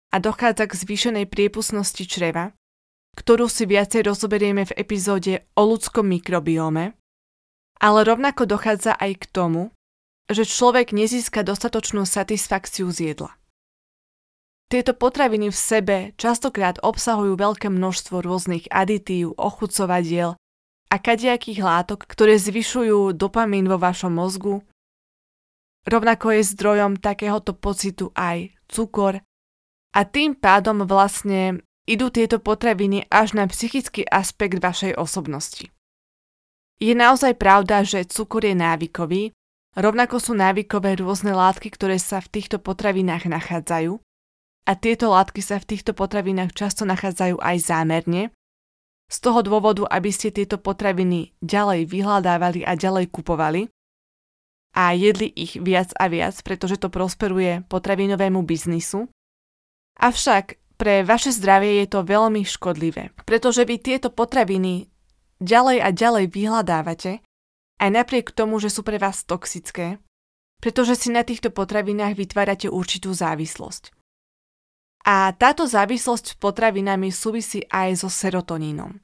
[0.10, 2.58] a dochádza k zvýšenej priepustnosti čreva,
[3.14, 6.98] ktorú si viacej rozoberieme v epizóde o ľudskom mikrobióme,
[7.78, 9.70] ale rovnako dochádza aj k tomu,
[10.34, 13.38] že človek nezíska dostatočnú satisfakciu z jedla.
[14.66, 20.34] Tieto potraviny v sebe častokrát obsahujú veľké množstvo rôznych aditív, ochucovadiel
[20.90, 24.66] a kadejakých látok, ktoré zvyšujú dopamín vo vašom mozgu.
[25.86, 29.22] Rovnako je zdrojom takéhoto pocitu aj cukor
[29.94, 35.70] a tým pádom vlastne idú tieto potraviny až na psychický aspekt vašej osobnosti.
[36.82, 39.30] Je naozaj pravda, že cukor je návykový,
[39.78, 44.02] rovnako sú návykové rôzne látky, ktoré sa v týchto potravinách nachádzajú
[44.66, 48.34] a tieto látky sa v týchto potravinách často nachádzajú aj zámerne,
[49.06, 53.70] z toho dôvodu, aby ste tieto potraviny ďalej vyhľadávali a ďalej kupovali
[54.76, 59.08] a jedli ich viac a viac, pretože to prosperuje potravinovému biznisu.
[60.02, 64.92] Avšak pre vaše zdravie je to veľmi škodlivé, pretože vy tieto potraviny
[65.40, 67.24] ďalej a ďalej vyhľadávate,
[67.80, 70.04] aj napriek tomu, že sú pre vás toxické,
[70.60, 73.96] pretože si na týchto potravinách vytvárate určitú závislosť.
[75.06, 78.98] A táto závislosť s potravinami súvisí aj so serotonínom.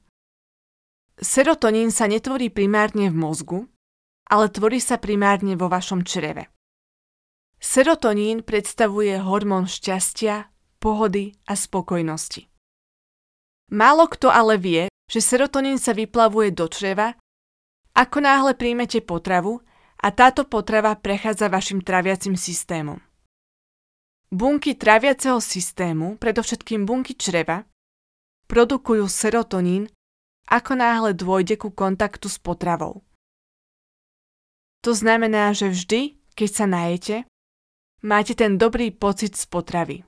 [1.22, 3.58] Serotonín sa netvorí primárne v mozgu,
[4.26, 6.50] ale tvorí sa primárne vo vašom čreve.
[7.62, 10.50] Serotonín predstavuje hormón šťastia,
[10.82, 12.50] pohody a spokojnosti.
[13.70, 17.14] Málo kto ale vie, že serotonín sa vyplavuje do čreva,
[17.94, 19.62] ako náhle príjmete potravu
[20.02, 22.98] a táto potrava prechádza vašim traviacim systémom.
[24.32, 27.68] Bunky traviaceho systému, predovšetkým bunky čreva,
[28.48, 29.92] produkujú serotonín,
[30.48, 33.04] ako náhle dôjde ku kontaktu s potravou.
[34.80, 37.16] To znamená, že vždy, keď sa najete,
[38.00, 40.00] máte ten dobrý pocit z potravy.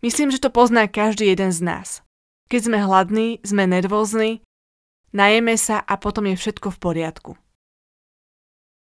[0.00, 1.88] Myslím, že to pozná každý jeden z nás.
[2.48, 4.40] Keď sme hladní, sme nervózni,
[5.12, 7.32] najeme sa a potom je všetko v poriadku.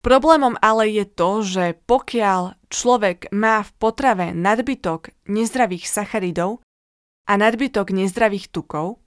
[0.03, 6.59] Problémom ale je to, že pokiaľ človek má v potrave nadbytok nezdravých sacharidov
[7.31, 8.99] a nadbytok nezdravých tukov,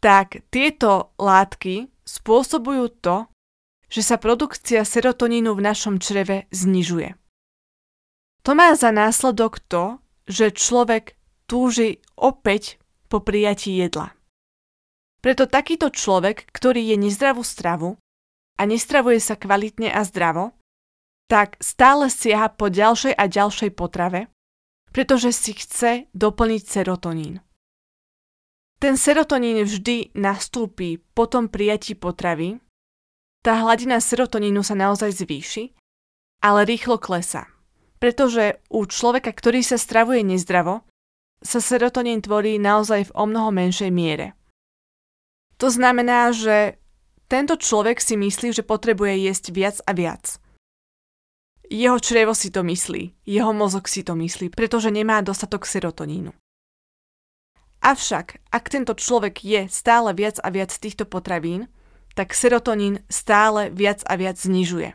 [0.00, 3.28] tak tieto látky spôsobujú to,
[3.92, 7.12] že sa produkcia serotonínu v našom čreve znižuje.
[8.42, 11.14] To má za následok to, že človek
[11.44, 12.80] túži opäť
[13.12, 14.16] po prijatí jedla.
[15.20, 18.00] Preto takýto človek, ktorý je nezdravú stravu
[18.58, 20.52] a nestravuje sa kvalitne a zdravo,
[21.30, 24.28] tak stále siaha po ďalšej a ďalšej potrave,
[24.92, 27.40] pretože si chce doplniť serotonín.
[28.76, 32.58] Ten serotonín vždy nastúpi po tom prijatí potravy,
[33.42, 35.74] tá hladina serotonínu sa naozaj zvýši,
[36.42, 37.50] ale rýchlo klesá.
[37.98, 40.82] Pretože u človeka, ktorý sa stravuje nezdravo,
[41.42, 44.34] sa serotonín tvorí naozaj v o mnoho menšej miere.
[45.58, 46.81] To znamená, že
[47.32, 50.36] tento človek si myslí, že potrebuje jesť viac a viac.
[51.72, 56.36] Jeho črevo si to myslí, jeho mozog si to myslí, pretože nemá dostatok serotonínu.
[57.80, 61.72] Avšak, ak tento človek je stále viac a viac týchto potravín,
[62.12, 64.92] tak serotonín stále viac a viac znižuje.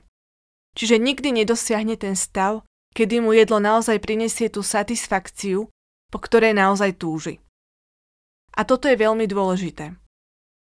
[0.78, 2.62] Čiže nikdy nedosiahne ten stav,
[2.94, 5.74] kedy mu jedlo naozaj prinesie tú satisfakciu,
[6.14, 7.42] po ktorej naozaj túži.
[8.54, 9.98] A toto je veľmi dôležité.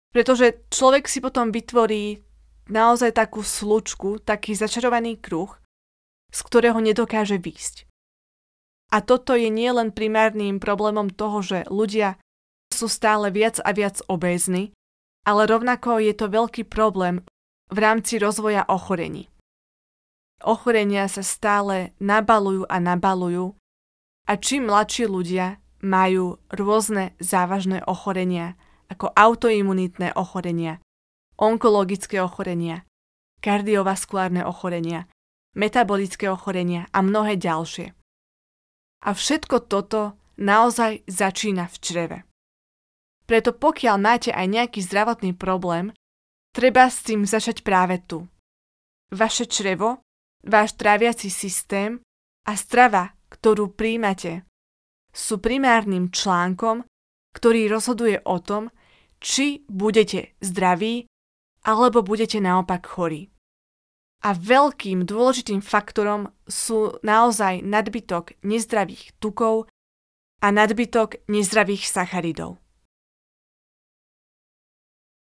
[0.10, 2.22] Pretože človek si potom vytvorí
[2.69, 5.54] naozaj takú slučku, taký začarovaný kruh,
[6.30, 7.89] z ktorého nedokáže výjsť.
[8.89, 12.17] A toto je nielen primárnym problémom toho, že ľudia
[12.74, 14.74] sú stále viac a viac obézni,
[15.26, 17.22] ale rovnako je to veľký problém
[17.69, 19.30] v rámci rozvoja ochorení.
[20.41, 23.54] Ochorenia sa stále nabalujú a nabalujú
[24.26, 28.56] a čím mladší ľudia majú rôzne závažné ochorenia,
[28.89, 30.82] ako autoimunitné ochorenia,
[31.38, 32.84] onkologické ochorenia,
[33.39, 35.08] kardiovaskulárne ochorenia,
[35.56, 37.95] metabolické ochorenia a mnohé ďalšie.
[39.06, 42.17] A všetko toto naozaj začína v čreve.
[43.23, 45.93] Preto pokiaľ máte aj nejaký zdravotný problém,
[46.52, 48.25] treba s tým začať práve tu.
[49.13, 50.02] Vaše črevo,
[50.43, 52.02] váš tráviaci systém
[52.49, 54.49] a strava, ktorú príjmate,
[55.13, 56.86] sú primárnym článkom,
[57.34, 58.73] ktorý rozhoduje o tom,
[59.19, 61.05] či budete zdraví
[61.63, 63.32] alebo budete naopak chorí.
[64.19, 69.71] A veľkým dôležitým faktorom sú naozaj nadbytok nezdravých tukov
[70.43, 72.60] a nadbytok nezdravých sacharidov.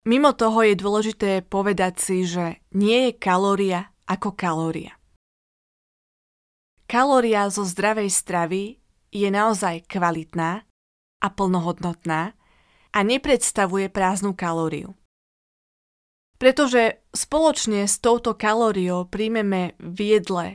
[0.08, 4.96] Mimo toho je dôležité povedať si, že nie je kalória ako kalória.
[6.88, 8.80] Kalória zo zdravej stravy
[9.12, 10.64] je naozaj kvalitná
[11.20, 12.37] a plnohodnotná
[12.98, 14.98] a nepredstavuje prázdnu kalóriu.
[16.34, 20.46] Pretože spoločne s touto kalóriou príjmeme v jedle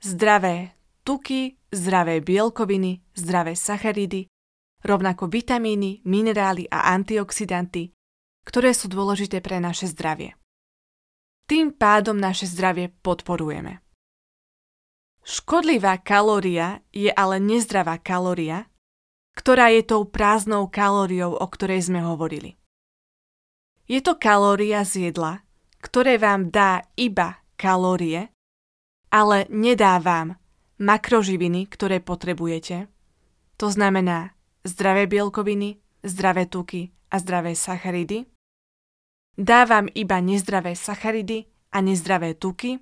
[0.00, 0.72] zdravé
[1.04, 4.32] tuky, zdravé bielkoviny, zdravé sacharidy,
[4.80, 7.92] rovnako vitamíny, minerály a antioxidanty,
[8.48, 10.36] ktoré sú dôležité pre naše zdravie.
[11.44, 13.84] Tým pádom naše zdravie podporujeme.
[15.24, 18.68] Škodlivá kalória je ale nezdravá kalória,
[19.34, 22.56] ktorá je tou prázdnou kalóriou, o ktorej sme hovorili.
[23.84, 25.44] Je to kalória z jedla,
[25.84, 28.32] ktoré vám dá iba kalórie,
[29.12, 30.40] ale nedá vám
[30.80, 32.88] makroživiny, ktoré potrebujete.
[33.60, 38.26] To znamená zdravé bielkoviny, zdravé tuky a zdravé sacharidy.
[39.38, 42.80] Dá vám iba nezdravé sacharidy a nezdravé tuky.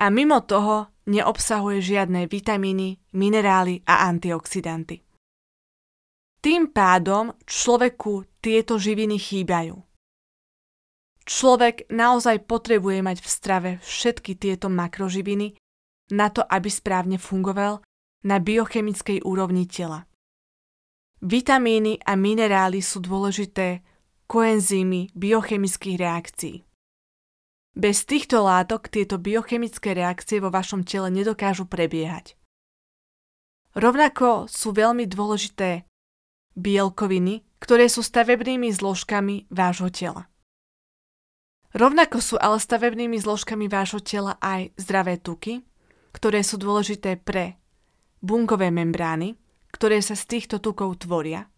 [0.00, 5.04] A mimo toho neobsahuje žiadne vitamíny, minerály a antioxidanty.
[6.42, 9.78] Tým pádom človeku tieto živiny chýbajú.
[11.22, 15.54] Človek naozaj potrebuje mať v strave všetky tieto makroživiny
[16.10, 17.78] na to, aby správne fungoval
[18.26, 20.02] na biochemickej úrovni tela.
[21.22, 23.86] Vitamíny a minerály sú dôležité
[24.26, 26.66] koenzýmy biochemických reakcií.
[27.78, 32.34] Bez týchto látok tieto biochemické reakcie vo vašom tele nedokážu prebiehať.
[33.78, 35.86] Rovnako sú veľmi dôležité
[36.58, 40.28] bielkoviny, ktoré sú stavebnými zložkami vášho tela.
[41.72, 45.64] Rovnako sú ale stavebnými zložkami vášho tela aj zdravé tuky,
[46.12, 47.56] ktoré sú dôležité pre
[48.20, 49.40] bunkové membrány,
[49.72, 51.48] ktoré sa z týchto tukov tvoria.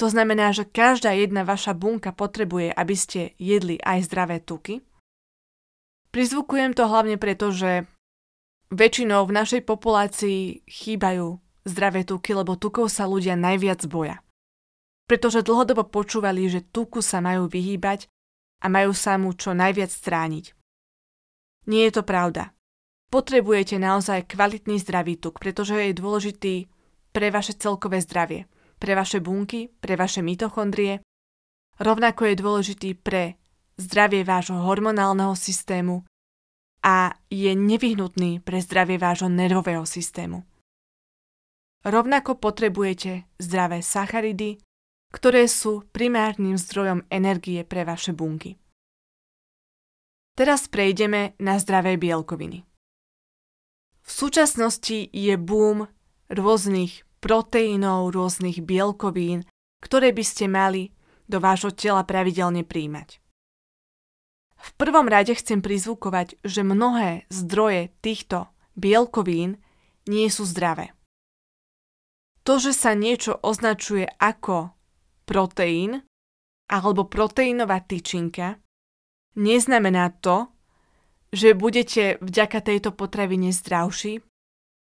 [0.00, 4.82] To znamená, že každá jedna vaša bunka potrebuje, aby ste jedli aj zdravé tuky.
[6.10, 7.86] Prizvukujem to hlavne preto, že
[8.74, 14.20] väčšinou v našej populácii chýbajú zdravé tuky, lebo tukov sa ľudia najviac boja.
[15.04, 18.08] Pretože dlhodobo počúvali, že tuku sa majú vyhýbať
[18.64, 20.56] a majú sa mu čo najviac strániť.
[21.68, 22.52] Nie je to pravda.
[23.12, 26.54] Potrebujete naozaj kvalitný zdravý tuk, pretože je dôležitý
[27.12, 28.48] pre vaše celkové zdravie,
[28.80, 31.04] pre vaše bunky, pre vaše mitochondrie.
[31.78, 33.38] Rovnako je dôležitý pre
[33.78, 36.02] zdravie vášho hormonálneho systému
[36.84, 40.42] a je nevyhnutný pre zdravie vášho nervového systému.
[41.84, 44.56] Rovnako potrebujete zdravé sacharidy,
[45.12, 48.56] ktoré sú primárnym zdrojom energie pre vaše bunky.
[50.34, 52.66] Teraz prejdeme na zdravé bielkoviny.
[54.04, 55.86] V súčasnosti je boom
[56.32, 59.46] rôznych proteínov, rôznych bielkovín,
[59.84, 60.90] ktoré by ste mali
[61.28, 63.20] do vášho tela pravidelne príjmať.
[64.64, 69.60] V prvom rade chcem prizvukovať, že mnohé zdroje týchto bielkovín
[70.08, 70.96] nie sú zdravé.
[72.44, 74.76] To, že sa niečo označuje ako
[75.24, 76.04] proteín
[76.68, 78.60] alebo proteínová tyčinka,
[79.36, 80.52] neznamená to,
[81.32, 84.20] že budete vďaka tejto potravine zdravší,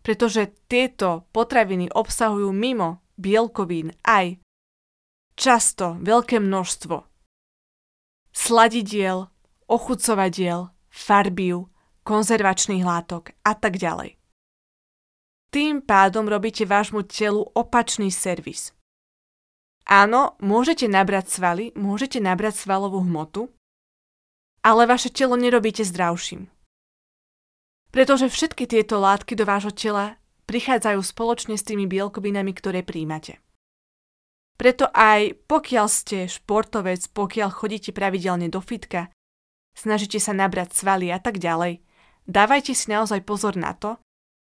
[0.00, 4.40] pretože tieto potraviny obsahujú mimo bielkovín aj
[5.36, 7.10] často veľké množstvo
[8.30, 9.26] sladidiel,
[9.66, 11.70] ochucovadiel, farbiu,
[12.06, 14.19] konzervačných látok a tak ďalej.
[15.50, 18.70] Tým pádom robíte vášmu telu opačný servis.
[19.90, 23.50] Áno, môžete nabrať svaly, môžete nabrať svalovú hmotu,
[24.62, 26.46] ale vaše telo nerobíte zdravším.
[27.90, 30.14] Pretože všetky tieto látky do vášho tela
[30.46, 33.42] prichádzajú spoločne s tými bielkovinami, ktoré príjmate.
[34.54, 39.10] Preto aj pokiaľ ste športovec, pokiaľ chodíte pravidelne do fitka,
[39.74, 41.82] snažíte sa nabrať svaly a tak ďalej,
[42.30, 43.98] dávajte si naozaj pozor na to,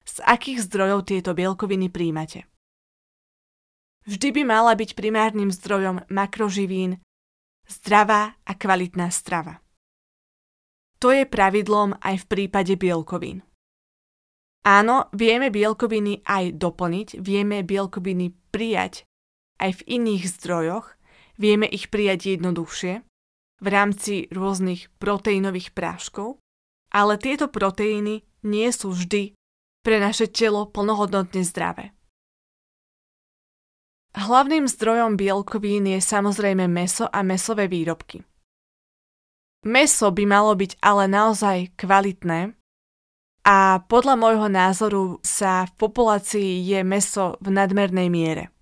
[0.10, 2.50] z akých zdrojov tieto bielkoviny príjmate.
[4.10, 6.98] Vždy by mala byť primárnym zdrojom makroživín
[7.70, 9.62] zdravá a kvalitná strava.
[11.00, 13.46] To je pravidlom aj v prípade bielkovín.
[14.68, 19.08] Áno, vieme bielkoviny aj doplniť, vieme bielkoviny prijať
[19.64, 21.00] aj v iných zdrojoch,
[21.40, 23.08] vieme ich prijať jednoduchšie
[23.64, 26.44] v rámci rôznych proteínových práškov,
[26.92, 29.39] ale tieto proteíny nie sú vždy
[29.90, 31.98] pre naše telo plnohodnotne zdravé.
[34.14, 38.22] Hlavným zdrojom bielkovín je samozrejme meso a mesové výrobky.
[39.66, 42.54] Meso by malo byť ale naozaj kvalitné
[43.50, 48.54] a podľa môjho názoru sa v populácii je meso v nadmernej miere.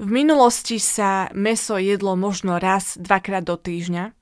[0.00, 4.16] V minulosti sa meso jedlo možno raz, dvakrát do týždňa,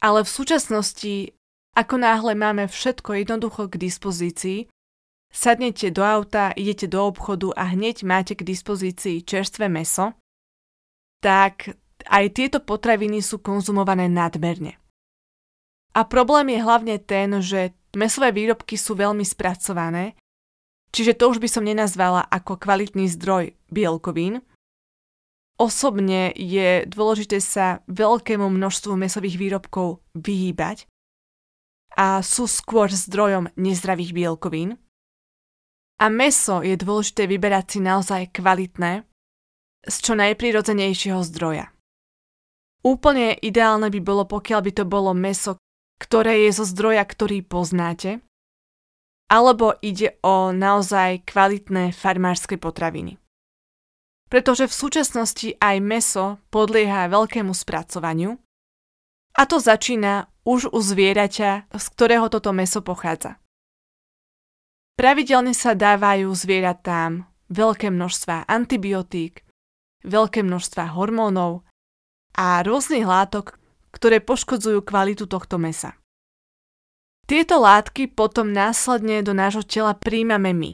[0.00, 1.36] ale v súčasnosti,
[1.76, 4.72] ako náhle máme všetko jednoducho k dispozícii,
[5.34, 10.14] sadnete do auta, idete do obchodu a hneď máte k dispozícii čerstvé meso,
[11.18, 11.74] tak
[12.06, 14.78] aj tieto potraviny sú konzumované nadmerne.
[15.94, 20.14] A problém je hlavne ten, že mesové výrobky sú veľmi spracované,
[20.94, 24.42] čiže to už by som nenazvala ako kvalitný zdroj bielkovín.
[25.54, 30.90] Osobne je dôležité sa veľkému množstvu mesových výrobkov vyhýbať
[31.94, 34.82] a sú skôr zdrojom nezdravých bielkovín.
[36.02, 39.06] A meso je dôležité vyberať si naozaj kvalitné,
[39.84, 41.70] z čo najprirodzenejšieho zdroja.
[42.84, 45.56] Úplne ideálne by bolo, pokiaľ by to bolo meso,
[45.96, 48.20] ktoré je zo zdroja, ktorý poznáte,
[49.30, 53.16] alebo ide o naozaj kvalitné farmárske potraviny.
[54.28, 58.36] Pretože v súčasnosti aj meso podlieha veľkému spracovaniu
[59.34, 63.40] a to začína už u zvieraťa, z ktorého toto meso pochádza.
[64.94, 69.42] Pravidelne sa dávajú zvieratám veľké množstva antibiotík,
[70.06, 71.66] veľké množstva hormónov
[72.38, 73.58] a rôznych látok,
[73.90, 75.98] ktoré poškodzujú kvalitu tohto mesa.
[77.26, 80.72] Tieto látky potom následne do nášho tela príjmame my.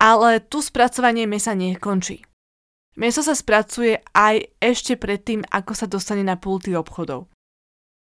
[0.00, 2.24] Ale tu spracovanie mesa nekončí.
[2.96, 7.28] Meso sa spracuje aj ešte predtým, ako sa dostane na pulty obchodov.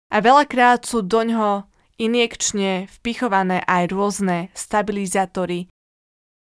[0.09, 1.68] A veľakrát sú doňho
[1.99, 5.67] injekčne vpichované aj rôzne stabilizátory,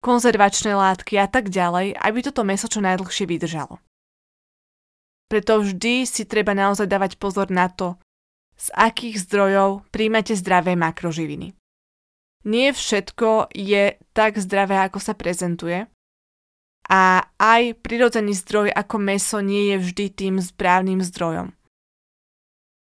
[0.03, 3.79] konzervačné látky a tak ďalej, aby toto meso čo najdlhšie vydržalo.
[5.27, 7.99] Preto vždy si treba naozaj dávať pozor na to,
[8.55, 11.53] z akých zdrojov príjmate zdravé makroživiny.
[12.47, 15.83] Nie všetko je tak zdravé, ako sa prezentuje
[16.87, 21.56] a aj prirodzený zdroj ako meso nie je vždy tým správnym zdrojom.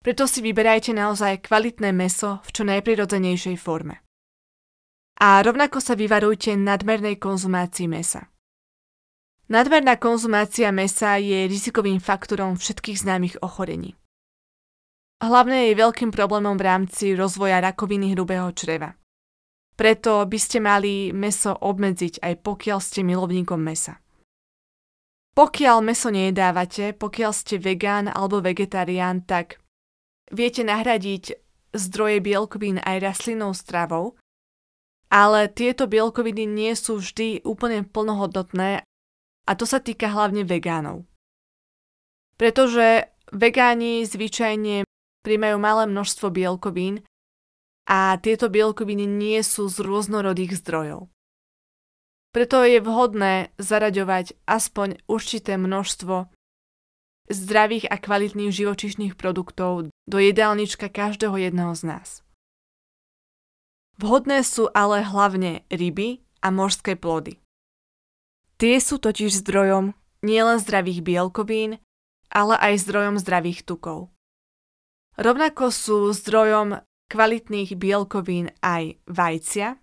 [0.02, 4.02] Preto si vyberajte naozaj kvalitné meso v čo najprirodzenejšej forme.
[5.22, 8.26] A rovnako sa vyvarujte nadmernej konzumácii mesa.
[9.46, 13.94] Nadmerná konzumácia mesa je rizikovým faktorom všetkých známych ochorení.
[15.22, 18.98] Hlavne je veľkým problémom v rámci rozvoja rakoviny hrubého čreva.
[19.78, 24.02] Preto by ste mali meso obmedziť aj pokiaľ ste milovníkom mesa.
[25.32, 29.61] Pokiaľ meso nejedávate, pokiaľ ste vegán alebo vegetarián, tak
[30.32, 31.36] viete nahradiť
[31.76, 34.16] zdroje bielkovín aj rastlinnou stravou,
[35.12, 38.80] ale tieto bielkoviny nie sú vždy úplne plnohodnotné
[39.44, 41.04] a to sa týka hlavne vegánov.
[42.40, 44.88] Pretože vegáni zvyčajne
[45.20, 47.04] príjmajú malé množstvo bielkovín
[47.86, 51.12] a tieto bielkoviny nie sú z rôznorodých zdrojov.
[52.32, 56.32] Preto je vhodné zaraďovať aspoň určité množstvo
[57.30, 62.08] zdravých a kvalitných živočišných produktov do jedálnička každého jedného z nás.
[64.00, 67.38] Vhodné sú ale hlavne ryby a morské plody.
[68.58, 71.78] Tie sú totiž zdrojom nielen zdravých bielkovín,
[72.32, 74.10] ale aj zdrojom zdravých tukov.
[75.20, 76.80] Rovnako sú zdrojom
[77.12, 79.76] kvalitných bielkovín aj vajcia,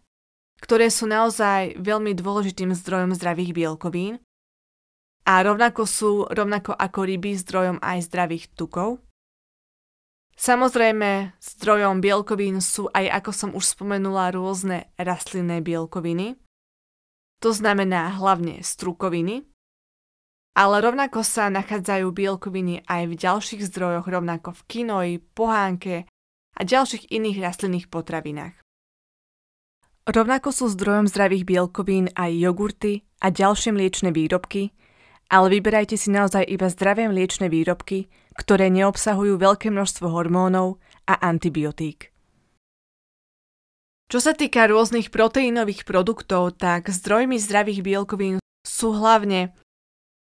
[0.59, 4.17] ktoré sú naozaj veľmi dôležitým zdrojom zdravých bielkovín
[5.29, 8.97] a rovnako sú, rovnako ako ryby, zdrojom aj zdravých tukov.
[10.33, 16.39] Samozrejme, zdrojom bielkovín sú aj, ako som už spomenula, rôzne rastlinné bielkoviny,
[17.43, 19.45] to znamená hlavne strukoviny,
[20.57, 26.09] ale rovnako sa nachádzajú bielkoviny aj v ďalších zdrojoch, rovnako v kinoji, pohánke
[26.57, 28.57] a ďalších iných rastlinných potravinách.
[30.09, 34.73] Rovnako sú zdrojom zdravých bielkovín aj jogurty a ďalšie mliečne výrobky,
[35.29, 42.09] ale vyberajte si naozaj iba zdravé mliečne výrobky, ktoré neobsahujú veľké množstvo hormónov a antibiotík.
[44.09, 49.53] Čo sa týka rôznych proteínových produktov, tak zdrojmi zdravých bielkovín sú hlavne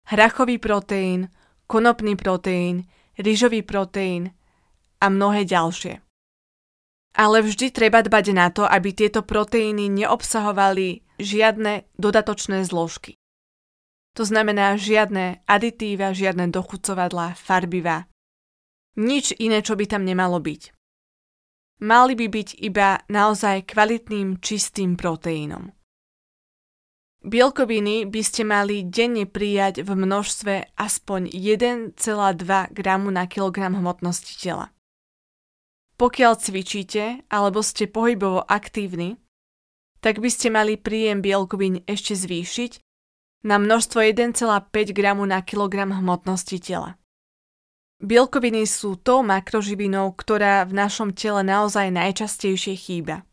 [0.08, 1.28] hrachový proteín,
[1.68, 2.88] konopný proteín,
[3.20, 4.32] rýžový proteín
[5.04, 6.00] a mnohé ďalšie.
[7.14, 13.20] Ale vždy treba dbať na to, aby tieto proteíny neobsahovali žiadne dodatočné zložky.
[14.14, 18.06] To znamená žiadne aditíva, žiadne dochucovadlá, farbivá.
[18.94, 20.70] Nič iné, čo by tam nemalo byť.
[21.82, 25.74] Mali by byť iba naozaj kvalitným, čistým proteínom.
[27.24, 31.96] Bielkoviny by ste mali denne prijať v množstve aspoň 1,2
[32.70, 34.70] gramu na kilogram hmotnosti tela.
[35.96, 39.18] Pokiaľ cvičíte alebo ste pohybovo aktívni,
[40.04, 42.93] tak by ste mali príjem bielkovín ešte zvýšiť
[43.44, 46.96] na množstvo 1,5 gramu na kilogram hmotnosti tela.
[48.04, 53.24] Bielkoviny sú tou makroživinou, ktorá v našom tele naozaj najčastejšie chýba.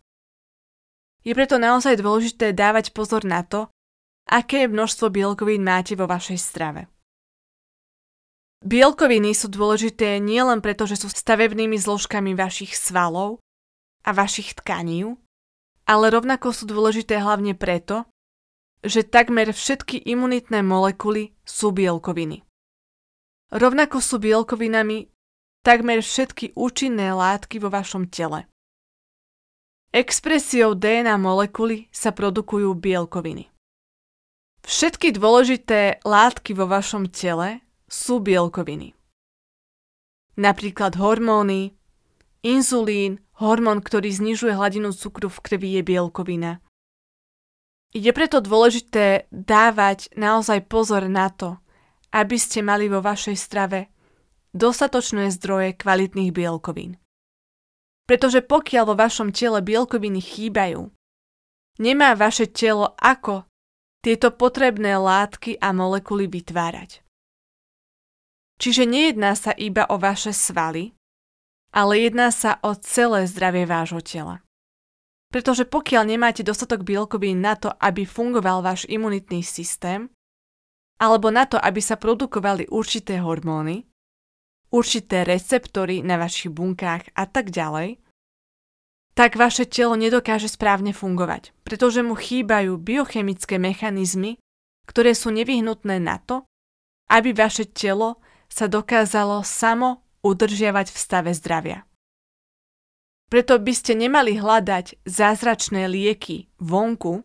[1.26, 3.66] Je preto naozaj dôležité dávať pozor na to,
[4.30, 6.86] aké množstvo bielkovín máte vo vašej strave.
[8.60, 13.40] Bielkoviny sú dôležité nielen preto, že sú stavebnými zložkami vašich svalov
[14.04, 15.16] a vašich tkaní,
[15.88, 18.04] ale rovnako sú dôležité hlavne preto,
[18.80, 22.44] že takmer všetky imunitné molekuly sú bielkoviny.
[23.50, 25.10] Rovnako sú bielkovinami
[25.60, 28.48] takmer všetky účinné látky vo vašom tele.
[29.90, 33.50] Expresiou DNA molekuly sa produkujú bielkoviny.
[34.62, 38.94] Všetky dôležité látky vo vašom tele sú bielkoviny.
[40.38, 41.74] Napríklad hormóny,
[42.46, 46.62] inzulín, hormón, ktorý znižuje hladinu cukru v krvi, je bielkovina.
[47.90, 51.58] Je preto dôležité dávať naozaj pozor na to,
[52.14, 53.90] aby ste mali vo vašej strave
[54.54, 56.98] dostatočné zdroje kvalitných bielkovín.
[58.06, 60.90] Pretože pokiaľ vo vašom tele bielkoviny chýbajú,
[61.78, 63.46] nemá vaše telo ako
[64.02, 67.02] tieto potrebné látky a molekuly vytvárať.
[68.60, 70.92] Čiže nejedná sa iba o vaše svaly,
[71.70, 74.42] ale jedná sa o celé zdravie vášho tela.
[75.30, 80.10] Pretože pokiaľ nemáte dostatok bielkovín na to, aby fungoval váš imunitný systém,
[80.98, 83.86] alebo na to, aby sa produkovali určité hormóny,
[84.74, 88.02] určité receptory na vašich bunkách a tak ďalej,
[89.14, 94.38] tak vaše telo nedokáže správne fungovať, pretože mu chýbajú biochemické mechanizmy,
[94.86, 96.46] ktoré sú nevyhnutné na to,
[97.10, 101.86] aby vaše telo sa dokázalo samo udržiavať v stave zdravia.
[103.30, 107.22] Preto by ste nemali hľadať zázračné lieky vonku,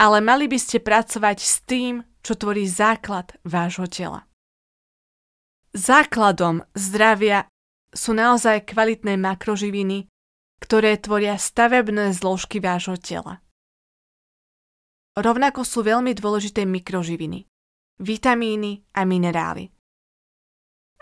[0.00, 4.24] ale mali by ste pracovať s tým, čo tvorí základ vášho tela.
[5.76, 7.44] Základom zdravia
[7.92, 10.08] sú naozaj kvalitné makroživiny,
[10.64, 13.44] ktoré tvoria stavebné zložky vášho tela.
[15.12, 17.44] Rovnako sú veľmi dôležité mikroživiny,
[18.00, 19.68] vitamíny a minerály.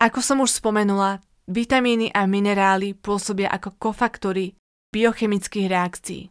[0.03, 4.59] Ako som už spomenula, vitamíny a minerály pôsobia ako kofaktory
[4.91, 6.23] biochemických reakcií.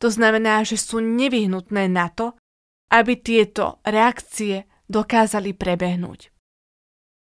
[0.00, 2.36] To znamená, že sú nevyhnutné na to,
[2.92, 6.30] aby tieto reakcie dokázali prebehnúť.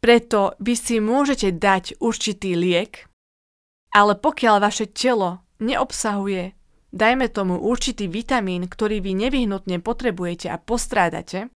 [0.05, 3.09] Preto vy si môžete dať určitý liek,
[3.97, 6.53] ale pokiaľ vaše telo neobsahuje,
[6.93, 11.49] dajme tomu určitý vitamín, ktorý vy nevyhnutne potrebujete a postrádate,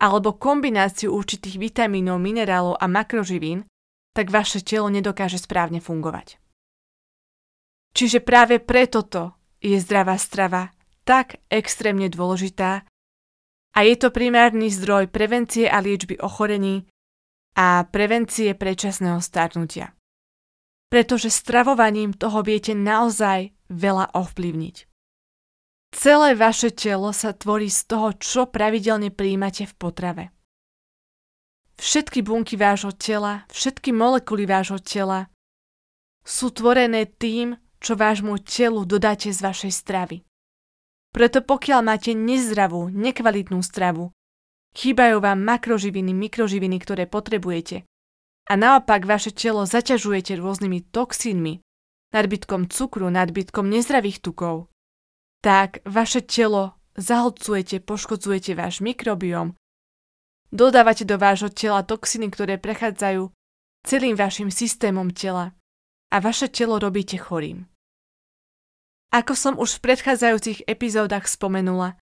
[0.00, 3.68] alebo kombináciu určitých vitamínov, minerálov a makroživín,
[4.12, 6.40] tak vaše telo nedokáže správne fungovať.
[7.94, 10.70] Čiže práve preto to je zdravá strava
[11.02, 12.86] tak extrémne dôležitá
[13.74, 16.86] a je to primárny zdroj prevencie a liečby ochorení
[17.58, 19.94] a prevencie predčasného starnutia.
[20.90, 24.76] Pretože stravovaním toho viete naozaj veľa ovplyvniť.
[25.90, 30.24] Celé vaše telo sa tvorí z toho, čo pravidelne príjmate v potrave.
[31.80, 35.32] Všetky bunky vášho tela, všetky molekuly vášho tela
[36.20, 40.20] sú tvorené tým, čo vášmu telu dodáte z vašej stravy.
[41.08, 44.12] Preto pokiaľ máte nezdravú, nekvalitnú stravu,
[44.76, 47.88] chýbajú vám makroživiny, mikroživiny, ktoré potrebujete
[48.50, 51.64] a naopak vaše telo zaťažujete rôznymi toxínmi,
[52.12, 54.68] nadbytkom cukru, nadbytkom nezdravých tukov,
[55.40, 59.56] tak vaše telo zahlcujete, poškodzujete váš mikrobióm,
[60.50, 63.30] dodávate do vášho tela toxiny, ktoré prechádzajú
[63.86, 65.54] celým vašim systémom tela
[66.10, 67.70] a vaše telo robíte chorým.
[69.10, 71.98] Ako som už v predchádzajúcich epizódach spomenula,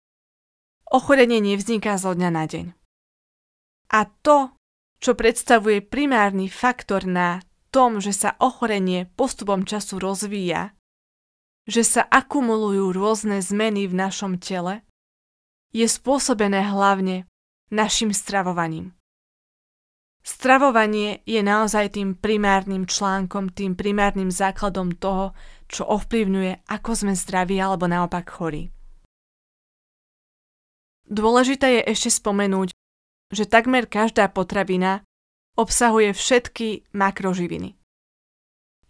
[0.88, 2.66] ochorenie nevzniká zo dňa na deň.
[3.96, 4.52] A to,
[5.00, 7.40] čo predstavuje primárny faktor na
[7.72, 10.76] tom, že sa ochorenie postupom času rozvíja,
[11.68, 14.84] že sa akumulujú rôzne zmeny v našom tele,
[15.72, 17.27] je spôsobené hlavne
[17.70, 18.92] našim stravovaním.
[20.24, 25.32] Stravovanie je naozaj tým primárnym článkom, tým primárnym základom toho,
[25.72, 28.68] čo ovplyvňuje, ako sme zdraví alebo naopak chorí.
[31.08, 32.68] Dôležité je ešte spomenúť,
[33.32, 35.00] že takmer každá potravina
[35.56, 37.80] obsahuje všetky makroživiny.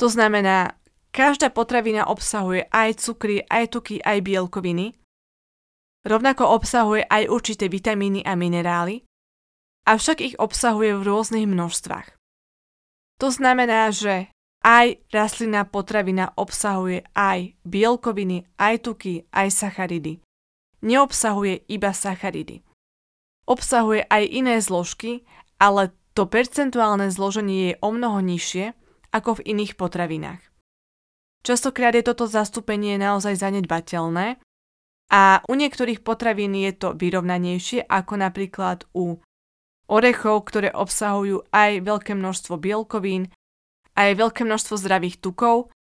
[0.03, 0.75] To znamená,
[1.15, 4.99] každá potravina obsahuje aj cukry, aj tuky, aj bielkoviny.
[6.09, 9.05] Rovnako obsahuje aj určité vitamíny a minerály,
[9.85, 12.17] avšak ich obsahuje v rôznych množstvách.
[13.21, 14.33] To znamená, že
[14.65, 20.25] aj rastlinná potravina obsahuje aj bielkoviny, aj tuky, aj sacharidy.
[20.81, 22.65] Neobsahuje iba sacharidy.
[23.45, 25.29] Obsahuje aj iné zložky,
[25.61, 28.73] ale to percentuálne zloženie je o mnoho nižšie
[29.13, 30.41] ako v iných potravinách.
[31.45, 34.41] Častokrát je toto zastúpenie naozaj zanedbateľné
[35.09, 39.17] a u niektorých potravín je to vyrovnanejšie ako napríklad u
[39.89, 43.33] orechov, ktoré obsahujú aj veľké množstvo bielkovín,
[43.97, 45.73] aj veľké množstvo zdravých tukov.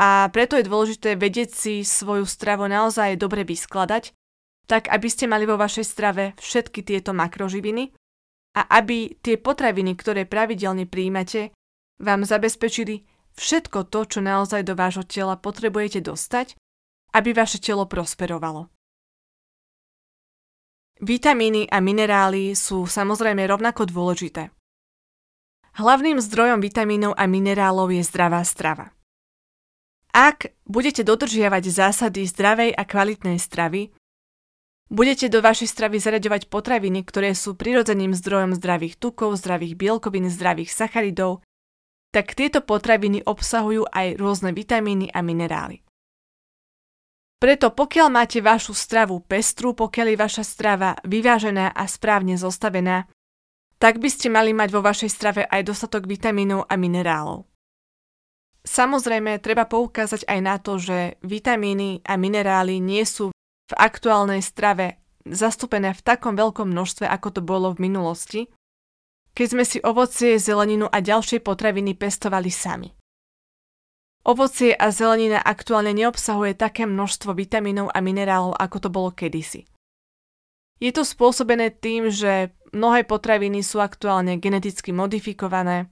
[0.00, 4.16] A preto je dôležité vedieť si svoju stravu naozaj dobre vyskladať,
[4.64, 7.92] tak aby ste mali vo vašej strave všetky tieto makroživiny
[8.56, 11.52] a aby tie potraviny, ktoré pravidelne príjmate,
[12.00, 13.04] vám zabezpečili
[13.36, 16.56] všetko to, čo naozaj do vášho tela potrebujete dostať,
[17.12, 18.72] aby vaše telo prosperovalo.
[21.02, 24.54] Vitamíny a minerály sú samozrejme rovnako dôležité.
[25.72, 28.92] Hlavným zdrojom vitamínov a minerálov je zdravá strava.
[30.12, 33.88] Ak budete dodržiavať zásady zdravej a kvalitnej stravy,
[34.92, 40.68] budete do vašej stravy zaraďovať potraviny, ktoré sú prirodzeným zdrojom zdravých tukov, zdravých bielkovín, zdravých
[40.68, 41.40] sacharidov,
[42.12, 45.80] tak tieto potraviny obsahujú aj rôzne vitamíny a minerály.
[47.42, 53.10] Preto pokiaľ máte vašu stravu pestru, pokiaľ je vaša strava vyvážená a správne zostavená,
[53.82, 57.50] tak by ste mali mať vo vašej strave aj dostatok vitamínov a minerálov.
[58.62, 65.02] Samozrejme, treba poukázať aj na to, že vitamíny a minerály nie sú v aktuálnej strave
[65.26, 68.54] zastúpené v takom veľkom množstve, ako to bolo v minulosti,
[69.34, 73.01] keď sme si ovocie, zeleninu a ďalšie potraviny pestovali sami.
[74.22, 79.66] Ovocie a zelenina aktuálne neobsahuje také množstvo vitamínov a minerálov, ako to bolo kedysi.
[80.78, 85.90] Je to spôsobené tým, že mnohé potraviny sú aktuálne geneticky modifikované,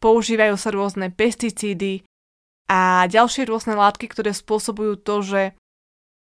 [0.00, 2.04] používajú sa rôzne pesticídy
[2.68, 5.42] a ďalšie rôzne látky, ktoré spôsobujú to, že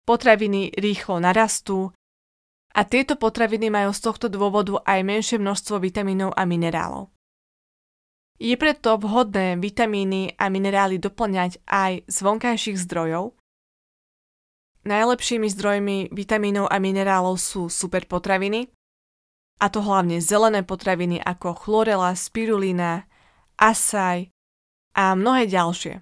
[0.05, 1.93] potraviny rýchlo narastú
[2.71, 7.11] a tieto potraviny majú z tohto dôvodu aj menšie množstvo vitamínov a minerálov.
[8.41, 13.37] Je preto vhodné vitamíny a minerály doplňať aj z vonkajších zdrojov.
[14.81, 18.65] Najlepšími zdrojmi vitamínov a minerálov sú superpotraviny,
[19.61, 23.05] a to hlavne zelené potraviny ako chlorela, spirulina,
[23.61, 24.33] asaj
[24.97, 26.01] a mnohé ďalšie.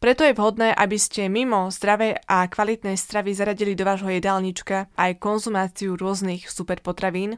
[0.00, 5.20] Preto je vhodné, aby ste mimo zdravej a kvalitnej stravy zaradili do vášho jedálnička aj
[5.20, 7.36] konzumáciu rôznych superpotravín,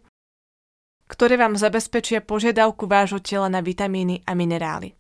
[1.11, 4.94] ktoré vám zabezpečia požiadavku vášho tela na vitamíny a minerály.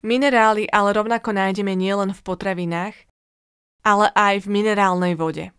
[0.00, 2.96] Minerály ale rovnako nájdeme nielen v potravinách,
[3.84, 5.52] ale aj v minerálnej vode.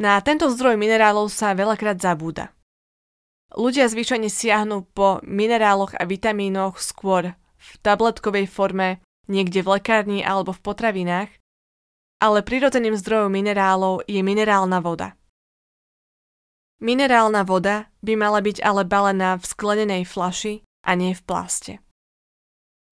[0.00, 2.50] Na tento zdroj minerálov sa veľakrát zabúda.
[3.52, 10.56] Ľudia zvyčajne siahnu po mineráloch a vitamínoch skôr v tabletkovej forme, niekde v lekárni alebo
[10.56, 11.30] v potravinách,
[12.18, 15.14] ale prirodzeným zdrojom minerálov je minerálna voda.
[16.82, 21.74] Minerálna voda by mala byť ale balená v sklenenej flaši a nie v plaste.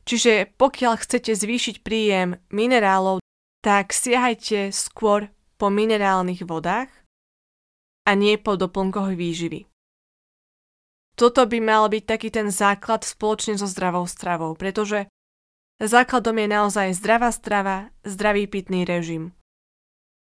[0.07, 3.19] Čiže pokiaľ chcete zvýšiť príjem minerálov,
[3.67, 6.89] tak siahajte skôr po minerálnych vodách
[8.07, 9.67] a nie po doplnkoch výživy.
[11.19, 15.11] Toto by mal byť taký ten základ spoločne so zdravou stravou, pretože
[15.83, 19.37] základom je naozaj zdravá strava, zdravý pitný režim.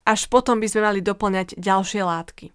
[0.05, 2.53] Až potom by sme mali doplňať ďalšie látky.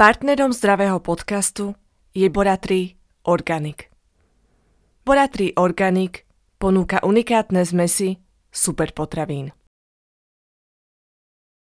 [0.00, 1.76] Partnerom zdravého podcastu
[2.16, 2.96] je Bora3
[3.28, 3.92] Organic.
[5.04, 6.24] Bora3 Organic
[6.56, 8.16] ponúka unikátne zmesy
[8.48, 9.52] superpotravín.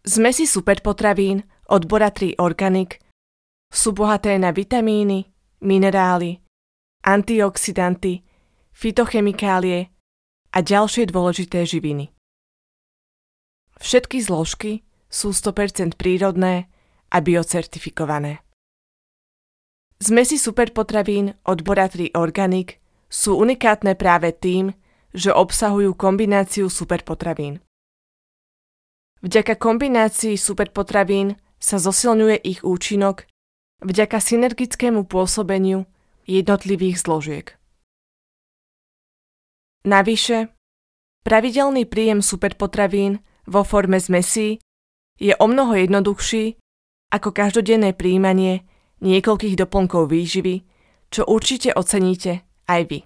[0.06, 3.02] Zmesy superpotravín od Bora3 Organic
[3.74, 5.34] sú bohaté na vitamíny,
[5.66, 6.38] minerály,
[7.10, 8.22] antioxidanty,
[8.70, 9.90] fitochemikálie
[10.54, 12.14] a ďalšie dôležité živiny.
[13.82, 16.70] Všetky zložky sú 100% prírodné
[17.12, 18.44] a biocertifikované.
[19.98, 22.78] Zmesi superpotravín od Boratry Organic
[23.10, 24.76] sú unikátne práve tým,
[25.16, 27.66] že obsahujú kombináciu superpotravín.
[29.26, 33.26] Vďaka kombinácii superpotravín sa zosilňuje ich účinok
[33.82, 35.90] vďaka synergickému pôsobeniu
[36.30, 37.48] jednotlivých zložiek.
[39.88, 40.54] Navyše,
[41.26, 44.62] pravidelný príjem superpotravín vo forme zmesí
[45.18, 46.60] je o mnoho jednoduchší
[47.14, 48.68] ako každodenné príjmanie
[49.00, 50.66] niekoľkých doplnkov výživy,
[51.08, 53.00] čo určite oceníte aj vy.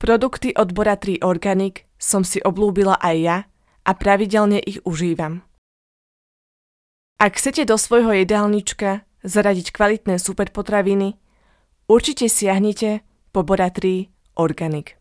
[0.00, 3.38] Produkty od Bora 3 Organic som si oblúbila aj ja
[3.84, 5.44] a pravidelne ich užívam.
[7.20, 11.20] Ak chcete do svojho jedálnička zaradiť kvalitné superpotraviny,
[11.84, 14.08] určite siahnite po Bora 3
[14.40, 14.96] Organic.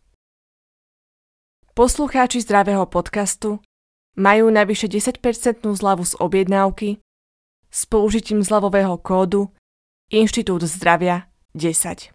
[1.71, 3.63] Poslucháči zdravého podcastu
[4.20, 5.24] majú navyše 10%
[5.63, 6.99] zľavu z objednávky
[7.72, 9.47] s použitím zľavového kódu
[10.11, 12.11] Inštitút zdravia 10.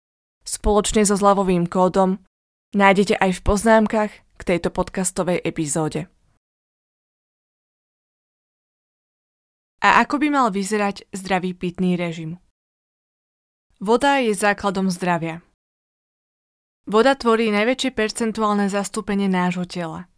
[0.47, 2.23] spoločne so zľavovým kódom
[2.73, 6.07] nájdete aj v poznámkach k tejto podcastovej epizóde.
[9.85, 12.41] A ako by mal vyzerať zdravý pitný režim?
[13.77, 15.45] Voda je základom zdravia.
[16.89, 20.09] Voda tvorí najväčšie percentuálne zastúpenie nášho tela.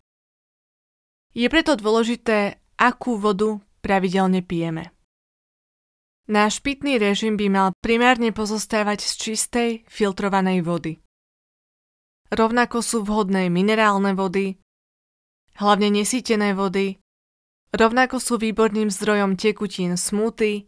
[1.36, 4.96] Je preto dôležité, akú vodu pravidelne pijeme.
[6.32, 11.04] Náš pitný režim by mal primárne pozostávať z čistej, filtrovanej vody.
[12.32, 14.56] Rovnako sú vhodné minerálne vody,
[15.60, 17.04] hlavne nesítené vody,
[17.74, 20.68] rovnako sú výborným zdrojom tekutín smuty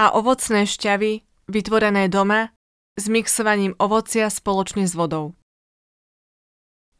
[0.00, 2.54] a ovocné šťavy vytvorené doma
[2.96, 5.36] s mixovaním ovocia spoločne s vodou.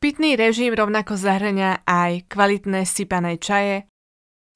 [0.01, 3.85] Pitný režim rovnako zahrania aj kvalitné sypané čaje,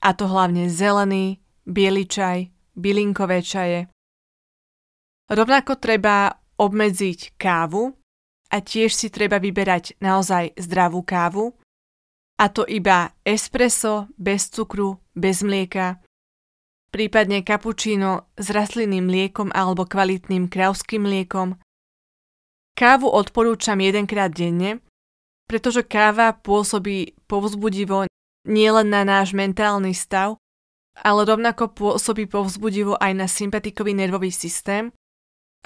[0.01, 3.89] a to hlavne zelený, biely čaj, bylinkové čaje.
[5.29, 7.93] Rovnako treba obmedziť kávu
[8.53, 11.57] a tiež si treba vyberať naozaj zdravú kávu,
[12.35, 16.03] a to iba espresso, bez cukru, bez mlieka,
[16.91, 21.59] prípadne kapučíno s rastlinným mliekom alebo kvalitným krauským mliekom.
[22.75, 24.83] Kávu odporúčam jedenkrát denne,
[25.47, 28.11] pretože káva pôsobí povzbudivo
[28.47, 30.39] nielen na náš mentálny stav,
[30.99, 34.91] ale rovnako pôsobí povzbudivo aj na sympatikový nervový systém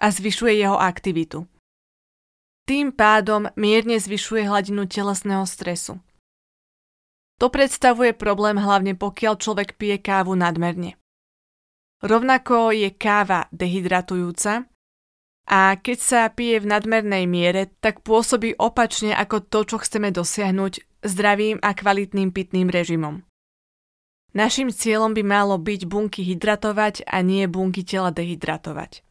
[0.01, 1.45] a zvyšuje jeho aktivitu.
[2.69, 6.01] Tým pádom mierne zvyšuje hladinu telesného stresu.
[7.39, 10.99] To predstavuje problém hlavne pokiaľ človek pije kávu nadmerne.
[12.03, 14.67] Rovnako je káva dehydratujúca
[15.49, 21.03] a keď sa pije v nadmernej miere, tak pôsobí opačne ako to, čo chceme dosiahnuť
[21.03, 23.23] zdravým a kvalitným pitným režimom.
[24.37, 29.03] Našim cieľom by malo byť bunky hydratovať a nie bunky tela dehydratovať.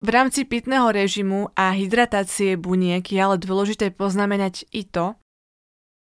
[0.00, 5.12] V rámci pitného režimu a hydratácie buniek je ale dôležité poznamenať i to,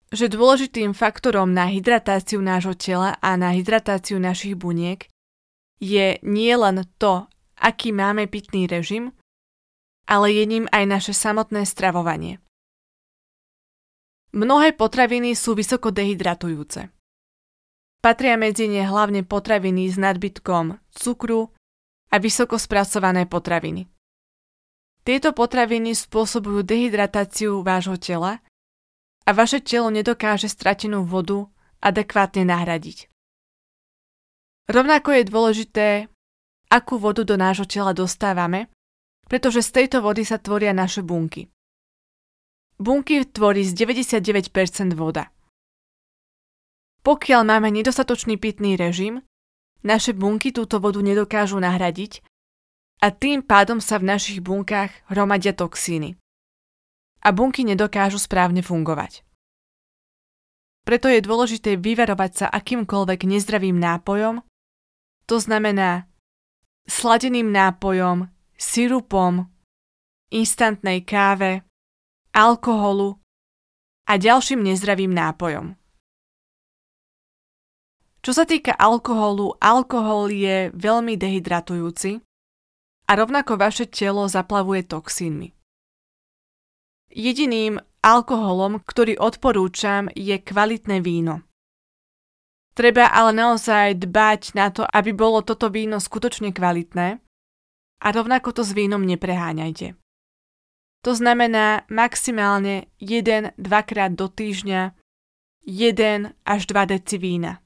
[0.09, 5.05] že dôležitým faktorom na hydratáciu nášho tela a na hydratáciu našich buniek
[5.77, 9.13] je nie len to, aký máme pitný režim,
[10.09, 12.41] ale je ním aj naše samotné stravovanie.
[14.33, 16.89] Mnohé potraviny sú vysoko dehydratujúce.
[17.99, 21.51] Patria medzi ne hlavne potraviny s nadbytkom cukru
[22.09, 23.89] a vysoko spracované potraviny.
[25.03, 28.41] Tieto potraviny spôsobujú dehydratáciu vášho tela
[29.29, 31.45] a vaše telo nedokáže stratenú vodu
[31.85, 33.05] adekvátne nahradiť.
[34.65, 35.87] Rovnako je dôležité,
[36.73, 38.73] akú vodu do nášho tela dostávame,
[39.29, 41.45] pretože z tejto vody sa tvoria naše bunky.
[42.81, 45.29] Bunky tvorí z 99% voda.
[47.05, 49.21] Pokiaľ máme nedostatočný pitný režim,
[49.85, 52.25] naše bunky túto vodu nedokážu nahradiť
[53.05, 56.17] a tým pádom sa v našich bunkách hromadia toxíny
[57.19, 59.23] a bunky nedokážu správne fungovať.
[60.87, 64.41] Preto je dôležité vyvarovať sa akýmkoľvek nezdravým nápojom,
[65.29, 66.09] to znamená
[66.89, 68.25] sladeným nápojom,
[68.57, 69.45] sirupom,
[70.33, 71.61] instantnej káve,
[72.33, 73.21] alkoholu
[74.09, 75.77] a ďalším nezdravým nápojom.
[78.19, 82.19] Čo sa týka alkoholu, alkohol je veľmi dehydratujúci
[83.07, 85.58] a rovnako vaše telo zaplavuje toxínmi.
[87.09, 91.41] Jediným alkoholom, ktorý odporúčam, je kvalitné víno.
[92.77, 97.19] Treba ale naozaj dbať na to, aby bolo toto víno skutočne kvalitné
[97.99, 99.97] a rovnako to s vínom nepreháňajte.
[101.03, 104.95] To znamená maximálne 1-2 krát do týždňa
[105.65, 107.59] 1 až 2 deci vína.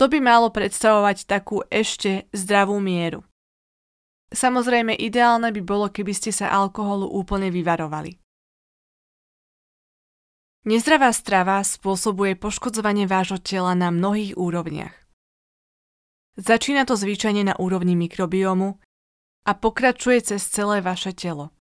[0.00, 3.20] To by malo predstavovať takú ešte zdravú mieru.
[4.32, 8.16] Samozrejme ideálne by bolo, keby ste sa alkoholu úplne vyvarovali.
[10.60, 14.92] Nezdravá strava spôsobuje poškodzovanie vášho tela na mnohých úrovniach.
[16.36, 18.76] Začína to zvyčajne na úrovni mikrobiomu
[19.48, 21.52] a pokračuje cez celé vaše telo.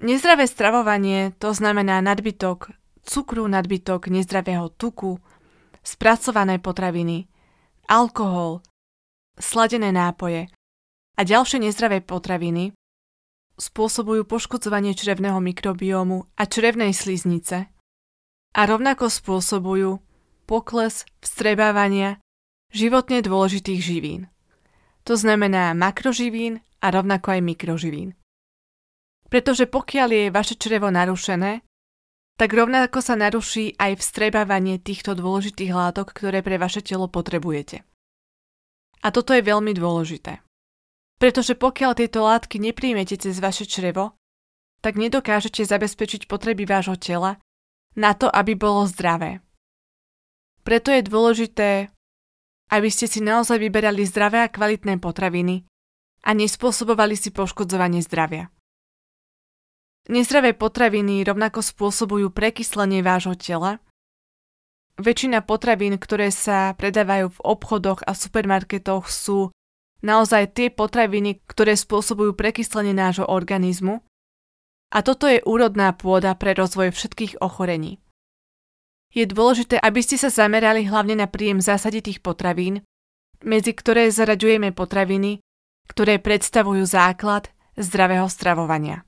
[0.00, 2.72] Nezdravé stravovanie to znamená nadbytok
[3.04, 5.20] cukru, nadbytok nezdravého tuku,
[5.84, 7.28] spracované potraviny,
[7.88, 8.60] alkohol,
[9.40, 10.48] sladené nápoje
[11.16, 12.72] a ďalšie nezdravé potraviny
[13.60, 17.68] spôsobujú poškodzovanie črevného mikrobiomu a črevnej sliznice
[18.56, 20.00] a rovnako spôsobujú
[20.48, 22.18] pokles vstrebávania
[22.74, 24.26] životne dôležitých živín.
[25.06, 28.18] To znamená makroživín a rovnako aj mikroživín.
[29.30, 31.62] Pretože pokiaľ je vaše črevo narušené,
[32.34, 37.84] tak rovnako sa naruší aj vstrebávanie týchto dôležitých látok, ktoré pre vaše telo potrebujete.
[39.04, 40.40] A toto je veľmi dôležité.
[41.20, 44.16] Pretože pokiaľ tieto látky nepríjmete cez vaše črevo,
[44.80, 47.36] tak nedokážete zabezpečiť potreby vášho tela
[47.92, 49.44] na to, aby bolo zdravé.
[50.64, 51.92] Preto je dôležité,
[52.72, 55.68] aby ste si naozaj vyberali zdravé a kvalitné potraviny
[56.24, 58.48] a nespôsobovali si poškodzovanie zdravia.
[60.08, 63.84] Nezdravé potraviny rovnako spôsobujú prekyslenie vášho tela.
[64.96, 69.52] Väčšina potravín, ktoré sa predávajú v obchodoch a supermarketoch sú
[70.00, 74.00] naozaj tie potraviny, ktoré spôsobujú prekyslenie nášho organizmu.
[74.90, 78.02] A toto je úrodná pôda pre rozvoj všetkých ochorení.
[79.14, 82.82] Je dôležité, aby ste sa zamerali hlavne na príjem zásaditých potravín,
[83.42, 85.42] medzi ktoré zaraďujeme potraviny,
[85.90, 89.02] ktoré predstavujú základ zdravého stravovania.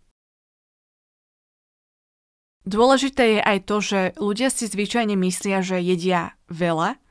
[2.62, 7.01] Dôležité je aj to, že ľudia si zvyčajne myslia, že jedia veľa.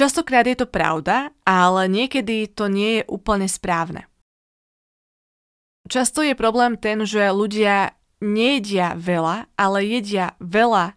[0.00, 4.08] Častokrát je to pravda, ale niekedy to nie je úplne správne.
[5.92, 7.92] Často je problém ten, že ľudia
[8.24, 10.96] nejedia veľa, ale jedia veľa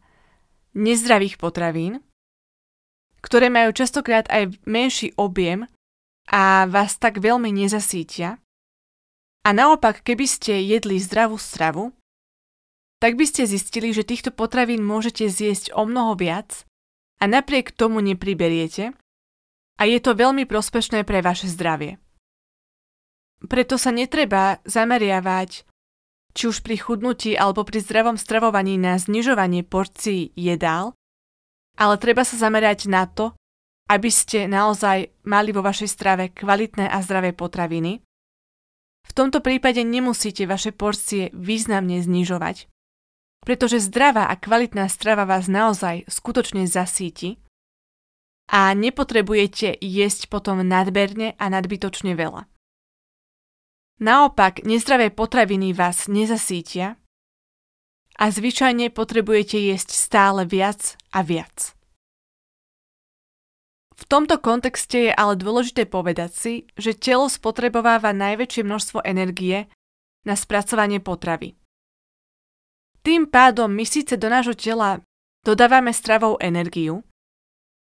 [0.71, 1.99] nezdravých potravín,
[3.19, 5.67] ktoré majú častokrát aj menší objem
[6.31, 8.39] a vás tak veľmi nezasítia.
[9.43, 11.91] A naopak, keby ste jedli zdravú stravu,
[13.03, 16.63] tak by ste zistili, že týchto potravín môžete zjesť o mnoho viac
[17.23, 18.91] a napriek tomu nepriberiete
[19.79, 21.95] a je to veľmi prospešné pre vaše zdravie.
[23.47, 25.63] Preto sa netreba zameriavať
[26.35, 30.97] či už pri chudnutí alebo pri zdravom stravovaní na znižovanie porcií jedál,
[31.79, 33.31] ale treba sa zamerať na to,
[33.87, 38.03] aby ste naozaj mali vo vašej strave kvalitné a zdravé potraviny.
[39.03, 42.71] V tomto prípade nemusíte vaše porcie významne znižovať,
[43.43, 47.43] pretože zdravá a kvalitná strava vás naozaj skutočne zasíti
[48.47, 52.47] a nepotrebujete jesť potom nadberne a nadbytočne veľa.
[54.03, 56.99] Naopak, nezdravé potraviny vás nezasítia
[58.19, 61.71] a zvyčajne potrebujete jesť stále viac a viac.
[63.93, 69.69] V tomto kontexte je ale dôležité povedať si, že telo spotrebováva najväčšie množstvo energie
[70.27, 71.55] na spracovanie potravy.
[73.03, 75.03] Tým pádom my síce do nášho tela
[75.43, 77.03] dodávame stravou energiu,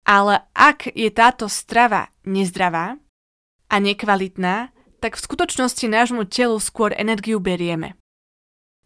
[0.02, 2.98] ale ak je táto strava nezdravá
[3.70, 7.94] a nekvalitná, tak v skutočnosti nášmu telu skôr energiu berieme.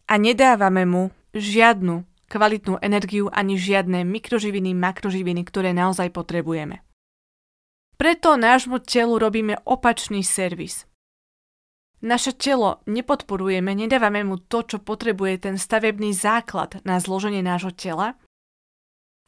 [0.05, 6.85] A nedávame mu žiadnu kvalitnú energiu ani žiadne mikroživiny, makroživiny, ktoré naozaj potrebujeme.
[7.97, 10.85] Preto nášmu telu robíme opačný servis.
[12.01, 18.17] Naše telo nepodporujeme, nedávame mu to, čo potrebuje ten stavebný základ na zloženie nášho tela,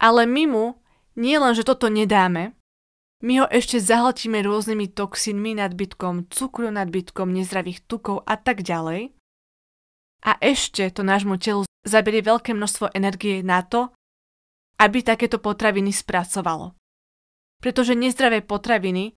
[0.01, 0.65] ale my mu
[1.13, 2.57] nie len, že toto nedáme,
[3.23, 9.15] my ho ešte zahltíme rôznymi toxínmi, nadbytkom cukru, nadbytkom nezdravých tukov a tak ďalej.
[10.27, 13.95] A ešte to nášmu telu zaberie veľké množstvo energie na to,
[14.75, 16.75] aby takéto potraviny spracovalo.
[17.63, 19.15] Pretože nezdravé potraviny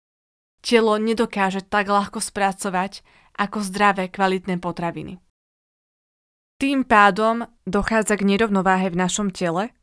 [0.62, 3.02] telo nedokáže tak ľahko spracovať
[3.36, 5.20] ako zdravé kvalitné potraviny.
[6.56, 9.76] Tým pádom dochádza k nerovnováhe v našom tele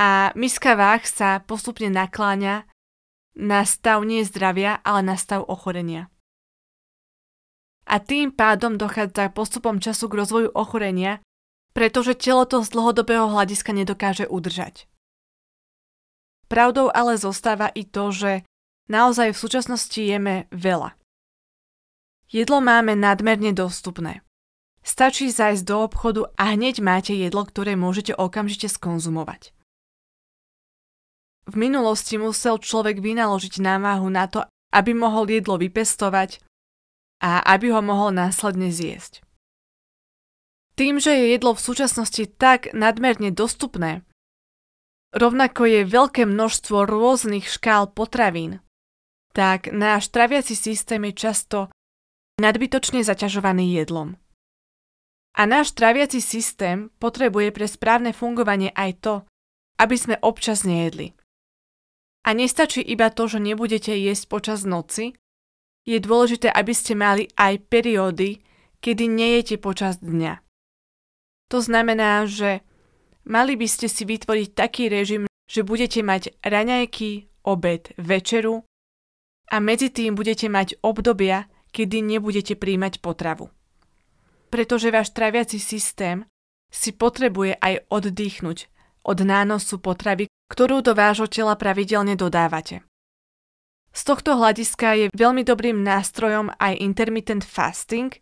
[0.00, 2.64] a miska váh sa postupne nakláňa
[3.36, 6.08] na stav nie zdravia, ale na stav ochorenia.
[7.84, 11.20] A tým pádom dochádza postupom času k rozvoju ochorenia,
[11.76, 14.88] pretože telo to z dlhodobého hľadiska nedokáže udržať.
[16.48, 18.32] Pravdou ale zostáva i to, že
[18.88, 20.96] naozaj v súčasnosti jeme veľa.
[22.34, 24.26] Jedlo máme nadmerne dostupné.
[24.82, 29.54] Stačí zajsť do obchodu a hneď máte jedlo, ktoré môžete okamžite skonzumovať.
[31.46, 34.42] V minulosti musel človek vynaložiť námahu na to,
[34.74, 36.42] aby mohol jedlo vypestovať
[37.22, 39.22] a aby ho mohol následne zjesť.
[40.74, 44.02] Tým, že je jedlo v súčasnosti tak nadmerne dostupné,
[45.14, 48.58] rovnako je veľké množstvo rôznych škál potravín,
[49.30, 51.70] tak náš traviaci systém je často
[52.40, 54.18] nadbytočne zaťažovaný jedlom.
[55.34, 59.14] A náš traviaci systém potrebuje pre správne fungovanie aj to,
[59.82, 61.10] aby sme občas nejedli.
[62.24, 65.18] A nestačí iba to, že nebudete jesť počas noci,
[65.84, 68.40] je dôležité, aby ste mali aj periódy,
[68.80, 70.40] kedy nejete počas dňa.
[71.52, 72.64] To znamená, že
[73.28, 78.64] mali by ste si vytvoriť taký režim, že budete mať raňajky, obed, večeru
[79.52, 81.44] a medzi tým budete mať obdobia,
[81.74, 83.50] kedy nebudete príjmať potravu.
[84.54, 86.22] Pretože váš traviaci systém
[86.70, 88.70] si potrebuje aj oddychnúť
[89.02, 92.86] od nánosu potravy, ktorú do vášho tela pravidelne dodávate.
[93.94, 98.14] Z tohto hľadiska je veľmi dobrým nástrojom aj intermittent fasting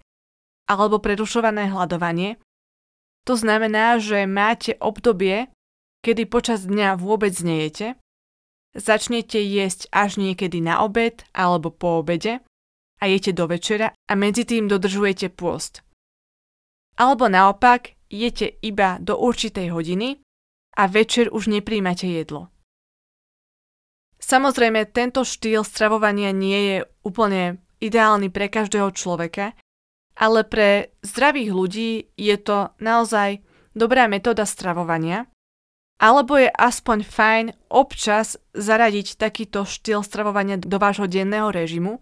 [0.68, 2.40] alebo prerušované hľadovanie,
[3.22, 5.48] to znamená, že máte obdobie,
[6.02, 7.94] kedy počas dňa vôbec nejete,
[8.74, 12.42] začnete jesť až niekedy na obed alebo po obede
[13.02, 15.82] a jete do večera a medzi tým dodržujete pôst.
[16.94, 20.22] Alebo naopak, jete iba do určitej hodiny
[20.78, 22.54] a večer už nepríjmate jedlo.
[24.22, 29.58] Samozrejme, tento štýl stravovania nie je úplne ideálny pre každého človeka,
[30.14, 33.42] ale pre zdravých ľudí je to naozaj
[33.74, 35.26] dobrá metóda stravovania,
[35.98, 41.98] alebo je aspoň fajn občas zaradiť takýto štýl stravovania do vášho denného režimu.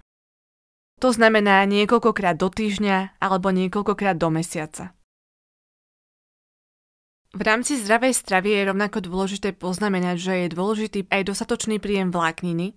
[1.01, 4.93] To znamená niekoľkokrát do týždňa alebo niekoľkokrát do mesiaca.
[7.31, 12.77] V rámci zdravej stravy je rovnako dôležité poznamenať, že je dôležitý aj dostatočný príjem vlákniny.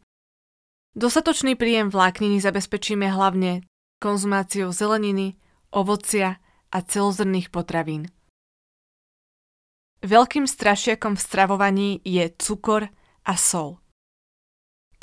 [0.95, 3.67] Dostatočný príjem vlákniny zabezpečíme hlavne
[3.99, 5.35] konzumáciou zeleniny,
[5.73, 6.39] ovocia
[6.71, 8.07] a celozrných potravín.
[10.05, 12.87] Veľkým strašiakom v stravovaní je cukor
[13.25, 13.82] a sol.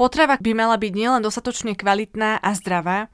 [0.01, 3.12] Potrava by mala byť nielen dostatočne kvalitná a zdravá,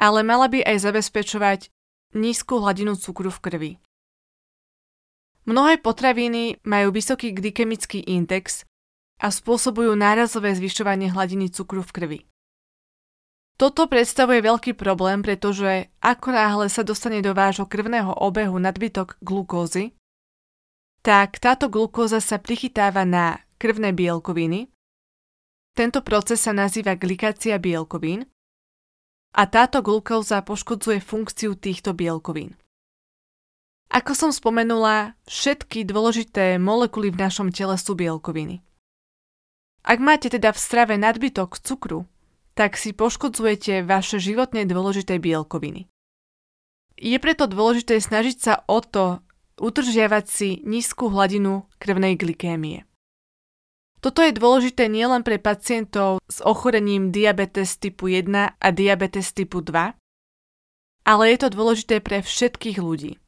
[0.00, 1.68] ale mala by aj zabezpečovať
[2.16, 3.72] nízku hladinu cukru v krvi.
[5.44, 8.64] Mnohé potraviny majú vysoký glykemický index
[9.20, 12.20] a spôsobujú nárazové zvyšovanie hladiny cukru v krvi.
[13.60, 19.92] Toto predstavuje veľký problém, pretože ako náhle sa dostane do vášho krvného obehu nadbytok glukózy,
[21.04, 24.72] tak táto glukóza sa prichytáva na krvné bielkoviny.
[25.80, 28.28] Tento proces sa nazýva glikácia bielkovín
[29.32, 32.52] a táto glukóza poškodzuje funkciu týchto bielkovín.
[33.88, 38.60] Ako som spomenula, všetky dôležité molekuly v našom tele sú bielkoviny.
[39.80, 42.04] Ak máte teda v strave nadbytok cukru,
[42.52, 45.88] tak si poškodzujete vaše životne dôležité bielkoviny.
[47.00, 49.24] Je preto dôležité snažiť sa o to
[49.56, 52.84] udržiavať si nízku hladinu krvnej glikémie.
[54.00, 59.92] Toto je dôležité nielen pre pacientov s ochorením diabetes typu 1 a diabetes typu 2,
[61.04, 63.20] ale je to dôležité pre všetkých ľudí.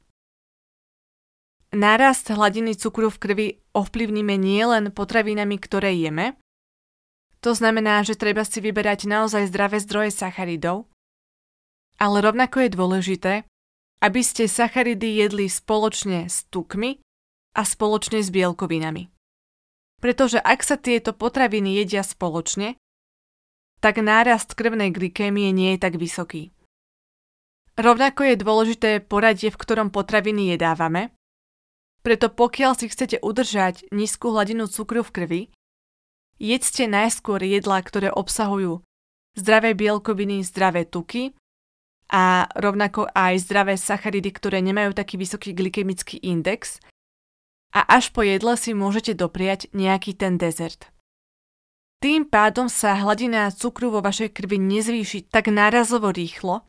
[1.72, 6.36] Nárast hladiny cukru v krvi ovplyvníme nielen potravinami, ktoré jeme,
[7.42, 10.86] to znamená, že treba si vyberať naozaj zdravé zdroje sacharidov,
[11.98, 13.34] ale rovnako je dôležité,
[14.00, 17.02] aby ste sacharidy jedli spoločne s tukmi
[17.58, 19.10] a spoločne s bielkovinami.
[20.02, 22.74] Pretože ak sa tieto potraviny jedia spoločne,
[23.78, 26.50] tak nárast krvnej glykémie nie je tak vysoký.
[27.78, 31.14] Rovnako je dôležité poradie, v ktorom potraviny jedávame,
[32.02, 35.42] preto pokiaľ si chcete udržať nízku hladinu cukru v krvi,
[36.42, 38.82] Jedzte najskôr jedlá, ktoré obsahujú
[39.38, 41.38] zdravé bielkoviny, zdravé tuky
[42.10, 46.82] a rovnako aj zdravé sacharidy, ktoré nemajú taký vysoký glykemický index
[47.72, 50.92] a až po jedle si môžete dopriať nejaký ten dezert.
[52.04, 56.66] Tým pádom sa hladina cukru vo vašej krvi nezvýši tak nárazovo rýchlo,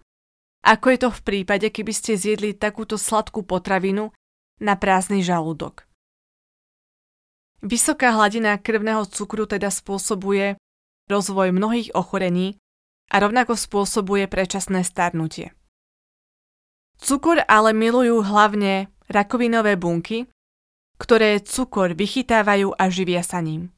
[0.63, 4.15] ako je to v prípade, keby ste zjedli takúto sladkú potravinu
[4.63, 5.83] na prázdny žalúdok.
[7.59, 10.55] Vysoká hladina krvného cukru teda spôsobuje
[11.11, 12.55] rozvoj mnohých ochorení
[13.11, 15.51] a rovnako spôsobuje predčasné starnutie.
[16.99, 20.31] Cukor ale milujú hlavne rakovinové bunky,
[21.03, 23.75] ktoré cukor vychytávajú a živia sa ním.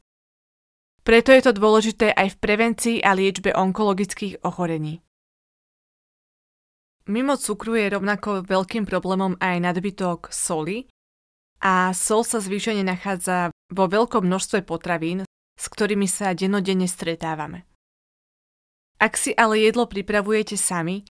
[1.02, 5.02] Preto je to dôležité aj v prevencii a liečbe onkologických ochorení.
[7.10, 10.86] Mimo cukru je rovnako veľkým problémom aj nadbytok soli
[11.62, 17.66] a sol sa zvýšene nachádza vo veľkom množstve potravín, s ktorými sa denodenne stretávame.
[19.02, 21.06] Ak si ale jedlo pripravujete sami,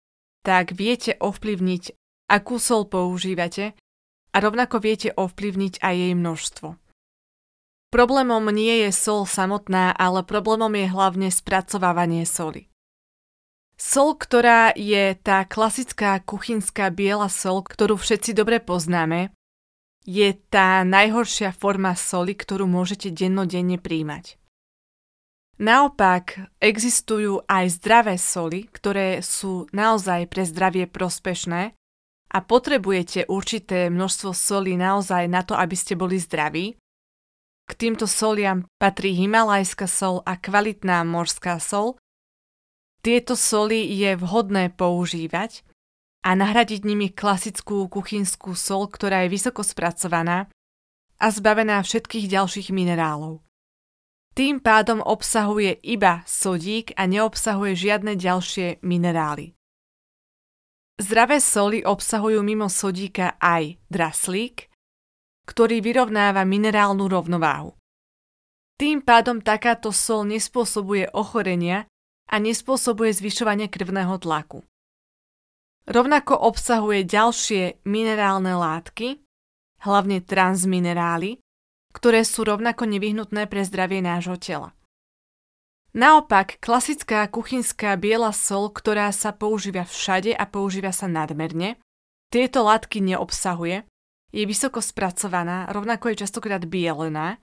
[0.47, 1.83] tak viete ovplyvniť
[2.31, 3.75] akú sol používate
[4.31, 6.68] a rovnako viete ovplyvniť aj jej množstvo.
[7.91, 12.70] Problémom nie je sol samotná, ale problémom je hlavne spracovávanie soli.
[13.74, 19.35] Sol, ktorá je tá klasická kuchynská biela sol, ktorú všetci dobre poznáme,
[20.07, 24.39] je tá najhoršia forma soli, ktorú môžete dennodenne príjmať.
[25.61, 31.76] Naopak, existujú aj zdravé soli, ktoré sú naozaj pre zdravie prospešné
[32.31, 36.78] a potrebujete určité množstvo soli naozaj na to, aby ste boli zdraví.
[37.66, 41.99] K týmto soliam patrí himalajská sol a kvalitná morská sol.
[43.03, 45.62] Tieto soli je vhodné používať
[46.26, 50.51] a nahradiť nimi klasickú kuchynskú sol, ktorá je vysoko spracovaná
[51.16, 53.41] a zbavená všetkých ďalších minerálov.
[54.31, 59.59] Tým pádom obsahuje iba sodík a neobsahuje žiadne ďalšie minerály.
[61.01, 64.69] Zdravé soli obsahujú mimo sodíka aj draslík,
[65.49, 67.73] ktorý vyrovnáva minerálnu rovnováhu.
[68.77, 71.89] Tým pádom takáto sol nespôsobuje ochorenia
[72.29, 74.61] a nespôsobuje zvyšovanie krvného tlaku.
[75.89, 79.25] Rovnako obsahuje ďalšie minerálne látky,
[79.81, 81.41] hlavne transminerály,
[81.97, 84.77] ktoré sú rovnako nevyhnutné pre zdravie nášho tela.
[85.91, 91.82] Naopak, klasická kuchynská biela sol, ktorá sa používa všade a používa sa nadmerne,
[92.30, 93.82] tieto látky neobsahuje,
[94.30, 97.43] je vysoko spracovaná, rovnako je častokrát bielená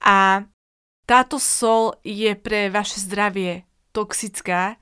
[0.00, 0.48] a
[1.04, 4.80] táto sol je pre vaše zdravie toxická,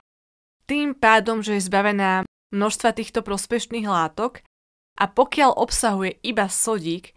[0.70, 2.22] tým pádom, že je zbavená
[2.54, 4.46] množstva týchto prospešných látok
[5.02, 7.12] a pokiaľ obsahuje iba sodík,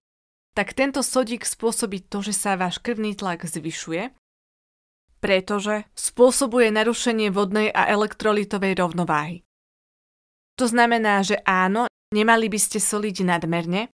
[0.57, 4.09] tak tento sodík spôsobí to, že sa váš krvný tlak zvyšuje,
[5.27, 9.43] pretože spôsobuje narušenie vodnej a elektrolitovej rovnováhy.
[10.55, 13.91] To znamená, že áno, nemali by ste soliť nadmerne,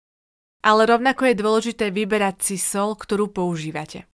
[0.64, 4.08] ale rovnako je dôležité vyberať si sol, ktorú používate.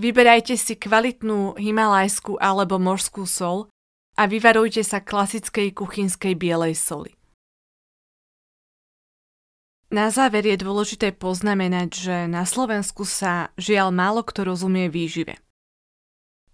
[0.00, 3.68] Vyberajte si kvalitnú himalajskú alebo morskú sol
[4.16, 7.12] a vyvarujte sa klasickej kuchynskej bielej soli.
[9.92, 15.43] Na záver je dôležité poznamenať, že na Slovensku sa žiaľ málo kto rozumie výžive.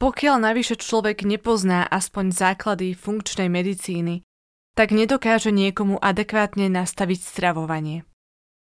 [0.01, 4.25] Pokiaľ navyše človek nepozná aspoň základy funkčnej medicíny,
[4.73, 8.09] tak nedokáže niekomu adekvátne nastaviť stravovanie.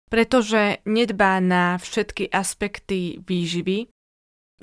[0.10, 3.94] Pretože nedbá na všetky aspekty výživy,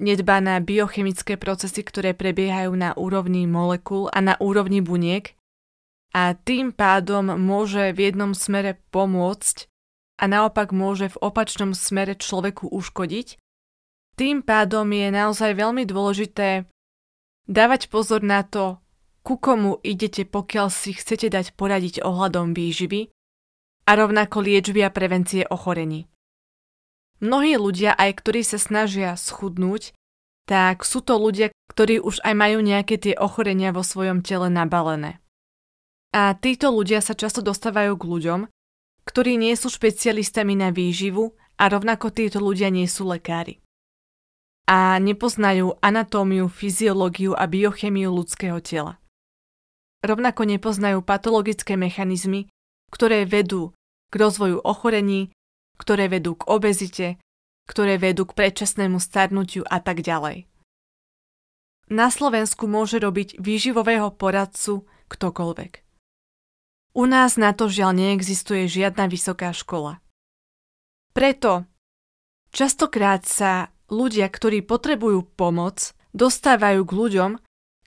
[0.02, 5.38] nedbá na biochemické procesy, ktoré prebiehajú na úrovni molekúl a na úrovni buniek
[6.11, 9.70] a tým pádom môže v jednom smere pomôcť
[10.18, 13.38] a naopak môže v opačnom smere človeku uškodiť.
[14.18, 16.66] Tým pádom je naozaj veľmi dôležité
[17.46, 18.82] dávať pozor na to,
[19.22, 23.14] ku komu idete, pokiaľ si chcete dať poradiť ohľadom výživy
[23.86, 26.10] a rovnako liečby a prevencie ochorení.
[27.22, 29.94] Mnohí ľudia, aj ktorí sa snažia schudnúť,
[30.50, 35.22] tak sú to ľudia, ktorí už aj majú nejaké tie ochorenia vo svojom tele nabalené.
[36.10, 38.40] A títo ľudia sa často dostávajú k ľuďom,
[39.06, 43.62] ktorí nie sú špecialistami na výživu a rovnako títo ľudia nie sú lekári.
[44.69, 49.01] A nepoznajú anatómiu, fyziológiu a biochemiu ľudského tela.
[50.05, 52.53] Rovnako nepoznajú patologické mechanizmy,
[52.93, 53.73] ktoré vedú
[54.12, 55.32] k rozvoju ochorení,
[55.81, 57.09] ktoré vedú k obezite,
[57.65, 60.45] ktoré vedú k predčasnému starnutiu a tak ďalej.
[61.89, 65.73] Na Slovensku môže robiť výživového poradcu ktokoľvek.
[66.93, 70.05] U nás na to žiaľ neexistuje žiadna vysoká škola.
[71.16, 71.65] Preto
[72.53, 77.31] častokrát sa ľudia, ktorí potrebujú pomoc, dostávajú k ľuďom,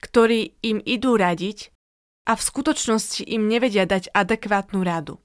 [0.02, 1.70] ktorí im idú radiť
[2.26, 5.18] a v skutočnosti im nevedia dať adekvátnu radu.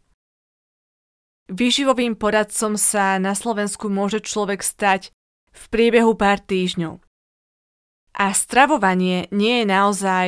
[1.48, 5.16] Výživovým poradcom sa na Slovensku môže človek stať
[5.56, 7.00] v priebehu pár týždňov.
[8.18, 10.28] A stravovanie nie je naozaj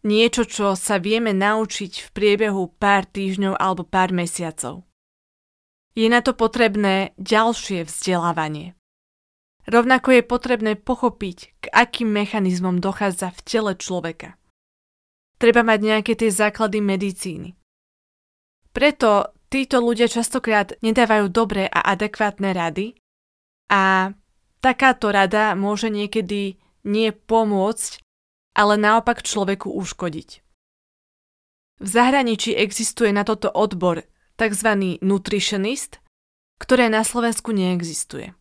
[0.00, 4.88] Niečo, čo sa vieme naučiť v priebehu pár týždňov alebo pár mesiacov.
[5.92, 8.72] Je na to potrebné ďalšie vzdelávanie.
[9.70, 14.34] Rovnako je potrebné pochopiť, k akým mechanizmom dochádza v tele človeka.
[15.38, 17.54] Treba mať nejaké tie základy medicíny.
[18.74, 22.98] Preto títo ľudia častokrát nedávajú dobré a adekvátne rady
[23.70, 24.10] a
[24.58, 28.02] takáto rada môže niekedy nie pomôcť,
[28.58, 30.42] ale naopak človeku uškodiť.
[31.78, 34.02] V zahraničí existuje na toto odbor
[34.34, 34.98] tzv.
[34.98, 36.02] nutritionist,
[36.58, 38.34] ktoré na Slovensku neexistuje.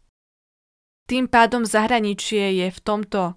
[1.09, 3.33] Tým pádom zahraničie je v tomto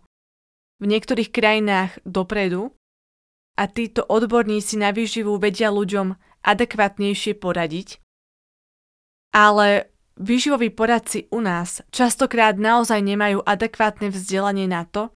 [0.77, 2.77] v niektorých krajinách dopredu
[3.57, 6.13] a títo odborníci na výživu vedia ľuďom
[6.45, 8.03] adekvátnejšie poradiť.
[9.33, 9.89] Ale
[10.21, 15.09] výživoví poradci u nás častokrát naozaj nemajú adekvátne vzdelanie na to,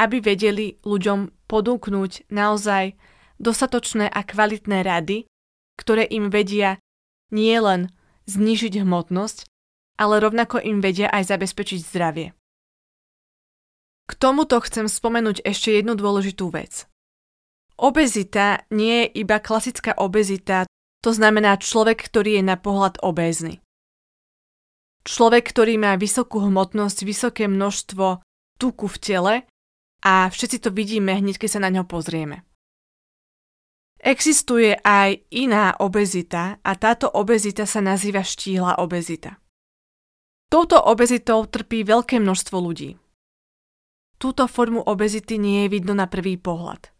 [0.00, 2.96] aby vedeli ľuďom podúknuť naozaj
[3.36, 5.28] dostatočné a kvalitné rady,
[5.76, 6.80] ktoré im vedia
[7.28, 7.92] nielen
[8.24, 9.51] znížiť hmotnosť,
[10.02, 12.34] ale rovnako im vedia aj zabezpečiť zdravie.
[14.10, 16.90] K tomuto chcem spomenúť ešte jednu dôležitú vec.
[17.78, 20.66] Obezita nie je iba klasická obezita,
[21.06, 23.62] to znamená človek, ktorý je na pohľad obézny.
[25.02, 28.22] Človek, ktorý má vysokú hmotnosť, vysoké množstvo
[28.58, 29.34] tuku v tele
[30.02, 32.46] a všetci to vidíme hneď, keď sa na ňo pozrieme.
[34.02, 39.41] Existuje aj iná obezita a táto obezita sa nazýva štíhla obezita.
[40.52, 43.00] Touto obezitou trpí veľké množstvo ľudí.
[44.20, 46.92] Túto formu obezity nie je vidno na prvý pohľad.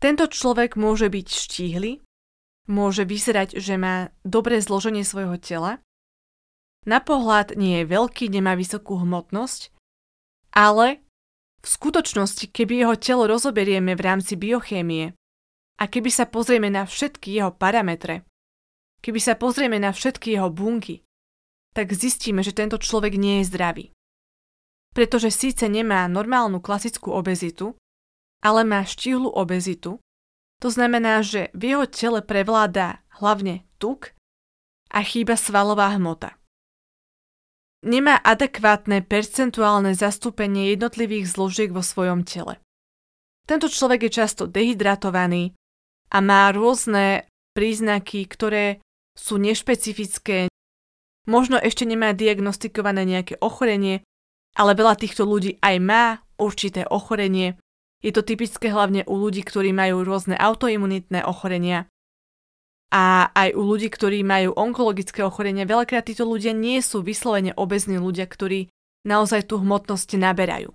[0.00, 2.00] Tento človek môže byť štíhly,
[2.72, 5.84] môže vyzerať, že má dobré zloženie svojho tela,
[6.88, 9.68] na pohľad nie je veľký, nemá vysokú hmotnosť,
[10.56, 11.04] ale
[11.60, 15.12] v skutočnosti, keby jeho telo rozoberieme v rámci biochémie,
[15.76, 18.24] a keby sa pozrieme na všetky jeho parametre,
[19.04, 21.04] keby sa pozrieme na všetky jeho bunky,
[21.72, 23.84] tak zistíme, že tento človek nie je zdravý.
[24.92, 27.76] Pretože síce nemá normálnu klasickú obezitu,
[28.44, 29.98] ale má štíhlu obezitu,
[30.60, 34.14] to znamená, že v jeho tele prevláda hlavne tuk
[34.92, 36.36] a chýba svalová hmota.
[37.82, 42.62] Nemá adekvátne percentuálne zastúpenie jednotlivých zložiek vo svojom tele.
[43.42, 45.58] Tento človek je často dehydratovaný,
[46.12, 47.24] a má rôzne
[47.56, 48.84] príznaky, ktoré
[49.16, 50.51] sú nešpecifické.
[51.28, 54.02] Možno ešte nemá diagnostikované nejaké ochorenie,
[54.58, 56.04] ale veľa týchto ľudí aj má
[56.36, 57.56] určité ochorenie.
[58.02, 61.86] Je to typické hlavne u ľudí, ktorí majú rôzne autoimunitné ochorenia.
[62.92, 67.96] A aj u ľudí, ktorí majú onkologické ochorenia, veľakrát títo ľudia nie sú vyslovene obezní
[67.96, 68.68] ľudia, ktorí
[69.08, 70.74] naozaj tú hmotnosť naberajú.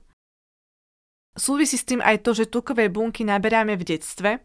[1.38, 4.41] Súvisí s tým aj to, že tukové bunky naberáme v detstve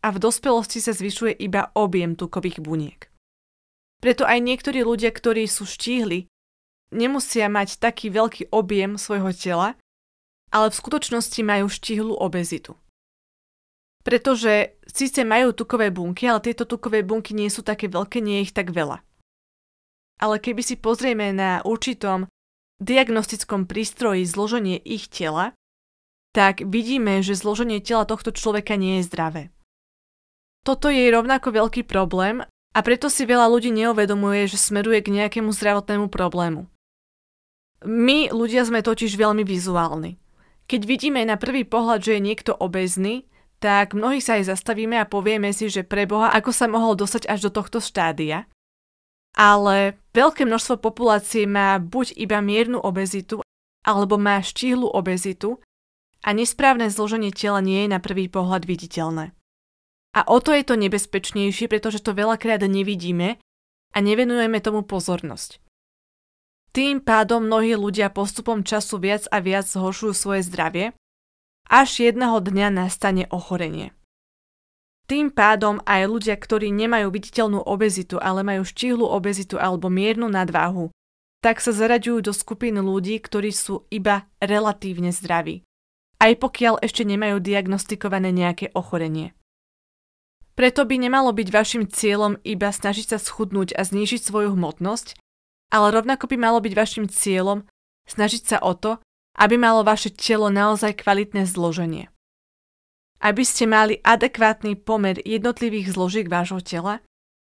[0.00, 3.13] a v dospelosti sa zvyšuje iba objem tukových buniek.
[4.04, 6.28] Preto aj niektorí ľudia, ktorí sú štíhli,
[6.92, 9.80] nemusia mať taký veľký objem svojho tela,
[10.52, 12.76] ale v skutočnosti majú štíhlu obezitu.
[14.04, 18.52] Pretože síce majú tukové bunky, ale tieto tukové bunky nie sú také veľké, nie je
[18.52, 19.00] ich tak veľa.
[20.20, 22.28] Ale keby si pozrieme na určitom
[22.84, 25.56] diagnostickom prístroji zloženie ich tela,
[26.36, 29.42] tak vidíme, že zloženie tela tohto človeka nie je zdravé.
[30.60, 32.44] Toto je rovnako veľký problém
[32.74, 36.66] a preto si veľa ľudí neuvedomuje, že smeruje k nejakému zdravotnému problému.
[37.86, 40.18] My ľudia sme totiž veľmi vizuálni.
[40.66, 43.28] Keď vidíme na prvý pohľad, že je niekto obezný,
[43.62, 47.30] tak mnohí sa aj zastavíme a povieme si, že pre Boha, ako sa mohol dostať
[47.30, 48.48] až do tohto štádia.
[49.36, 53.44] Ale veľké množstvo populácie má buď iba miernu obezitu,
[53.84, 55.60] alebo má štíhlu obezitu
[56.24, 59.36] a nesprávne zloženie tela nie je na prvý pohľad viditeľné.
[60.14, 63.42] A o to je to nebezpečnejšie, pretože to veľakrát nevidíme
[63.90, 65.58] a nevenujeme tomu pozornosť.
[66.74, 70.86] Tým pádom mnohí ľudia postupom času viac a viac zhoršujú svoje zdravie,
[71.70, 73.94] až jedného dňa nastane ochorenie.
[75.04, 80.88] Tým pádom aj ľudia, ktorí nemajú viditeľnú obezitu, ale majú štíhlu obezitu alebo miernu nadváhu,
[81.44, 85.60] tak sa zaraďujú do skupín ľudí, ktorí sú iba relatívne zdraví,
[86.24, 89.36] aj pokiaľ ešte nemajú diagnostikované nejaké ochorenie.
[90.54, 95.18] Preto by nemalo byť vašim cieľom iba snažiť sa schudnúť a znížiť svoju hmotnosť,
[95.74, 97.66] ale rovnako by malo byť vašim cieľom
[98.06, 99.02] snažiť sa o to,
[99.34, 102.06] aby malo vaše telo naozaj kvalitné zloženie.
[103.18, 107.02] Aby ste mali adekvátny pomer jednotlivých zložiek vášho tela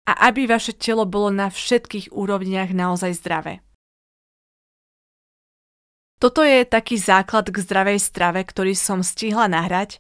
[0.07, 3.59] a aby vaše telo bolo na všetkých úrovniach naozaj zdravé.
[6.23, 9.99] Toto je taký základ k zdravej strave, ktorý som stihla nahrať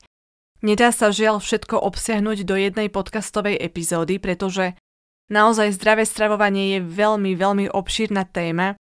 [0.63, 4.79] Nedá sa žiaľ všetko obsiahnuť do jednej podcastovej epizódy, pretože
[5.27, 8.79] naozaj zdravé stravovanie je veľmi, veľmi obšírna téma.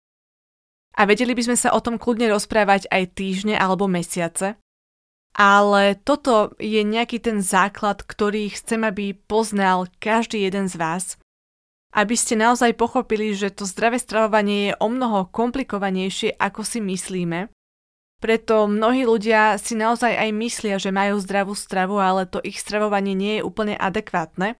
[0.98, 4.58] A vedeli by sme sa o tom kľudne rozprávať aj týždne alebo mesiace.
[5.38, 11.14] Ale toto je nejaký ten základ, ktorý chcem, aby poznal každý jeden z vás,
[11.94, 17.54] aby ste naozaj pochopili, že to zdravé stravovanie je o mnoho komplikovanejšie, ako si myslíme
[18.18, 23.14] preto mnohí ľudia si naozaj aj myslia, že majú zdravú stravu, ale to ich stravovanie
[23.14, 24.58] nie je úplne adekvátne.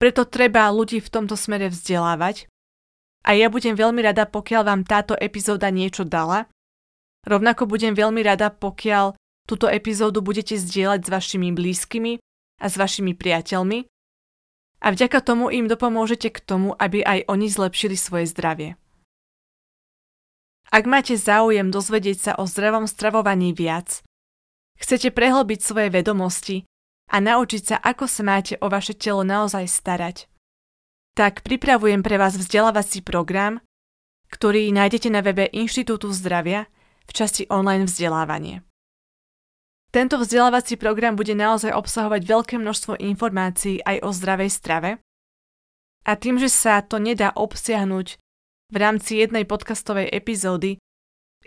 [0.00, 2.48] Preto treba ľudí v tomto smere vzdelávať.
[3.28, 6.48] A ja budem veľmi rada, pokiaľ vám táto epizóda niečo dala.
[7.28, 12.12] Rovnako budem veľmi rada, pokiaľ túto epizódu budete zdieľať s vašimi blízkymi
[12.62, 13.84] a s vašimi priateľmi.
[14.78, 18.78] a vďaka tomu im dopomôžete k tomu, aby aj oni zlepšili svoje zdravie.
[20.68, 24.04] Ak máte záujem dozvedieť sa o zdravom stravovaní viac,
[24.76, 26.68] chcete prehlbiť svoje vedomosti
[27.08, 30.28] a naučiť sa, ako sa máte o vaše telo naozaj starať,
[31.16, 33.64] tak pripravujem pre vás vzdelávací program,
[34.28, 36.68] ktorý nájdete na webe Inštitútu zdravia
[37.08, 38.60] v časti online vzdelávanie.
[39.88, 44.90] Tento vzdelávací program bude naozaj obsahovať veľké množstvo informácií aj o zdravej strave
[46.04, 48.20] a tým, že sa to nedá obsiahnuť
[48.68, 50.76] v rámci jednej podcastovej epizódy,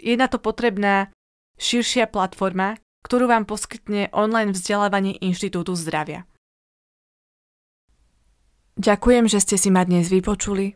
[0.01, 1.13] je na to potrebná
[1.61, 6.25] širšia platforma, ktorú vám poskytne online vzdelávanie Inštitútu zdravia.
[8.81, 10.73] Ďakujem, že ste si ma dnes vypočuli.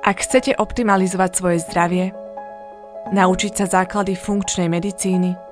[0.03, 2.11] Ak chcete optimalizovať svoje zdravie,
[3.15, 5.44] naučiť sa základy funkčnej medicíny,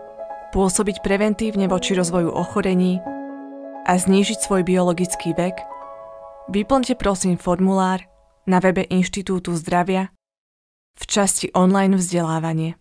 [0.53, 3.01] pôsobiť preventívne voči rozvoju ochorení
[3.89, 5.57] a znížiť svoj biologický vek,
[6.53, 8.05] vyplňte prosím formulár
[8.45, 10.13] na webe Inštitútu zdravia
[10.93, 12.77] v časti online vzdelávanie.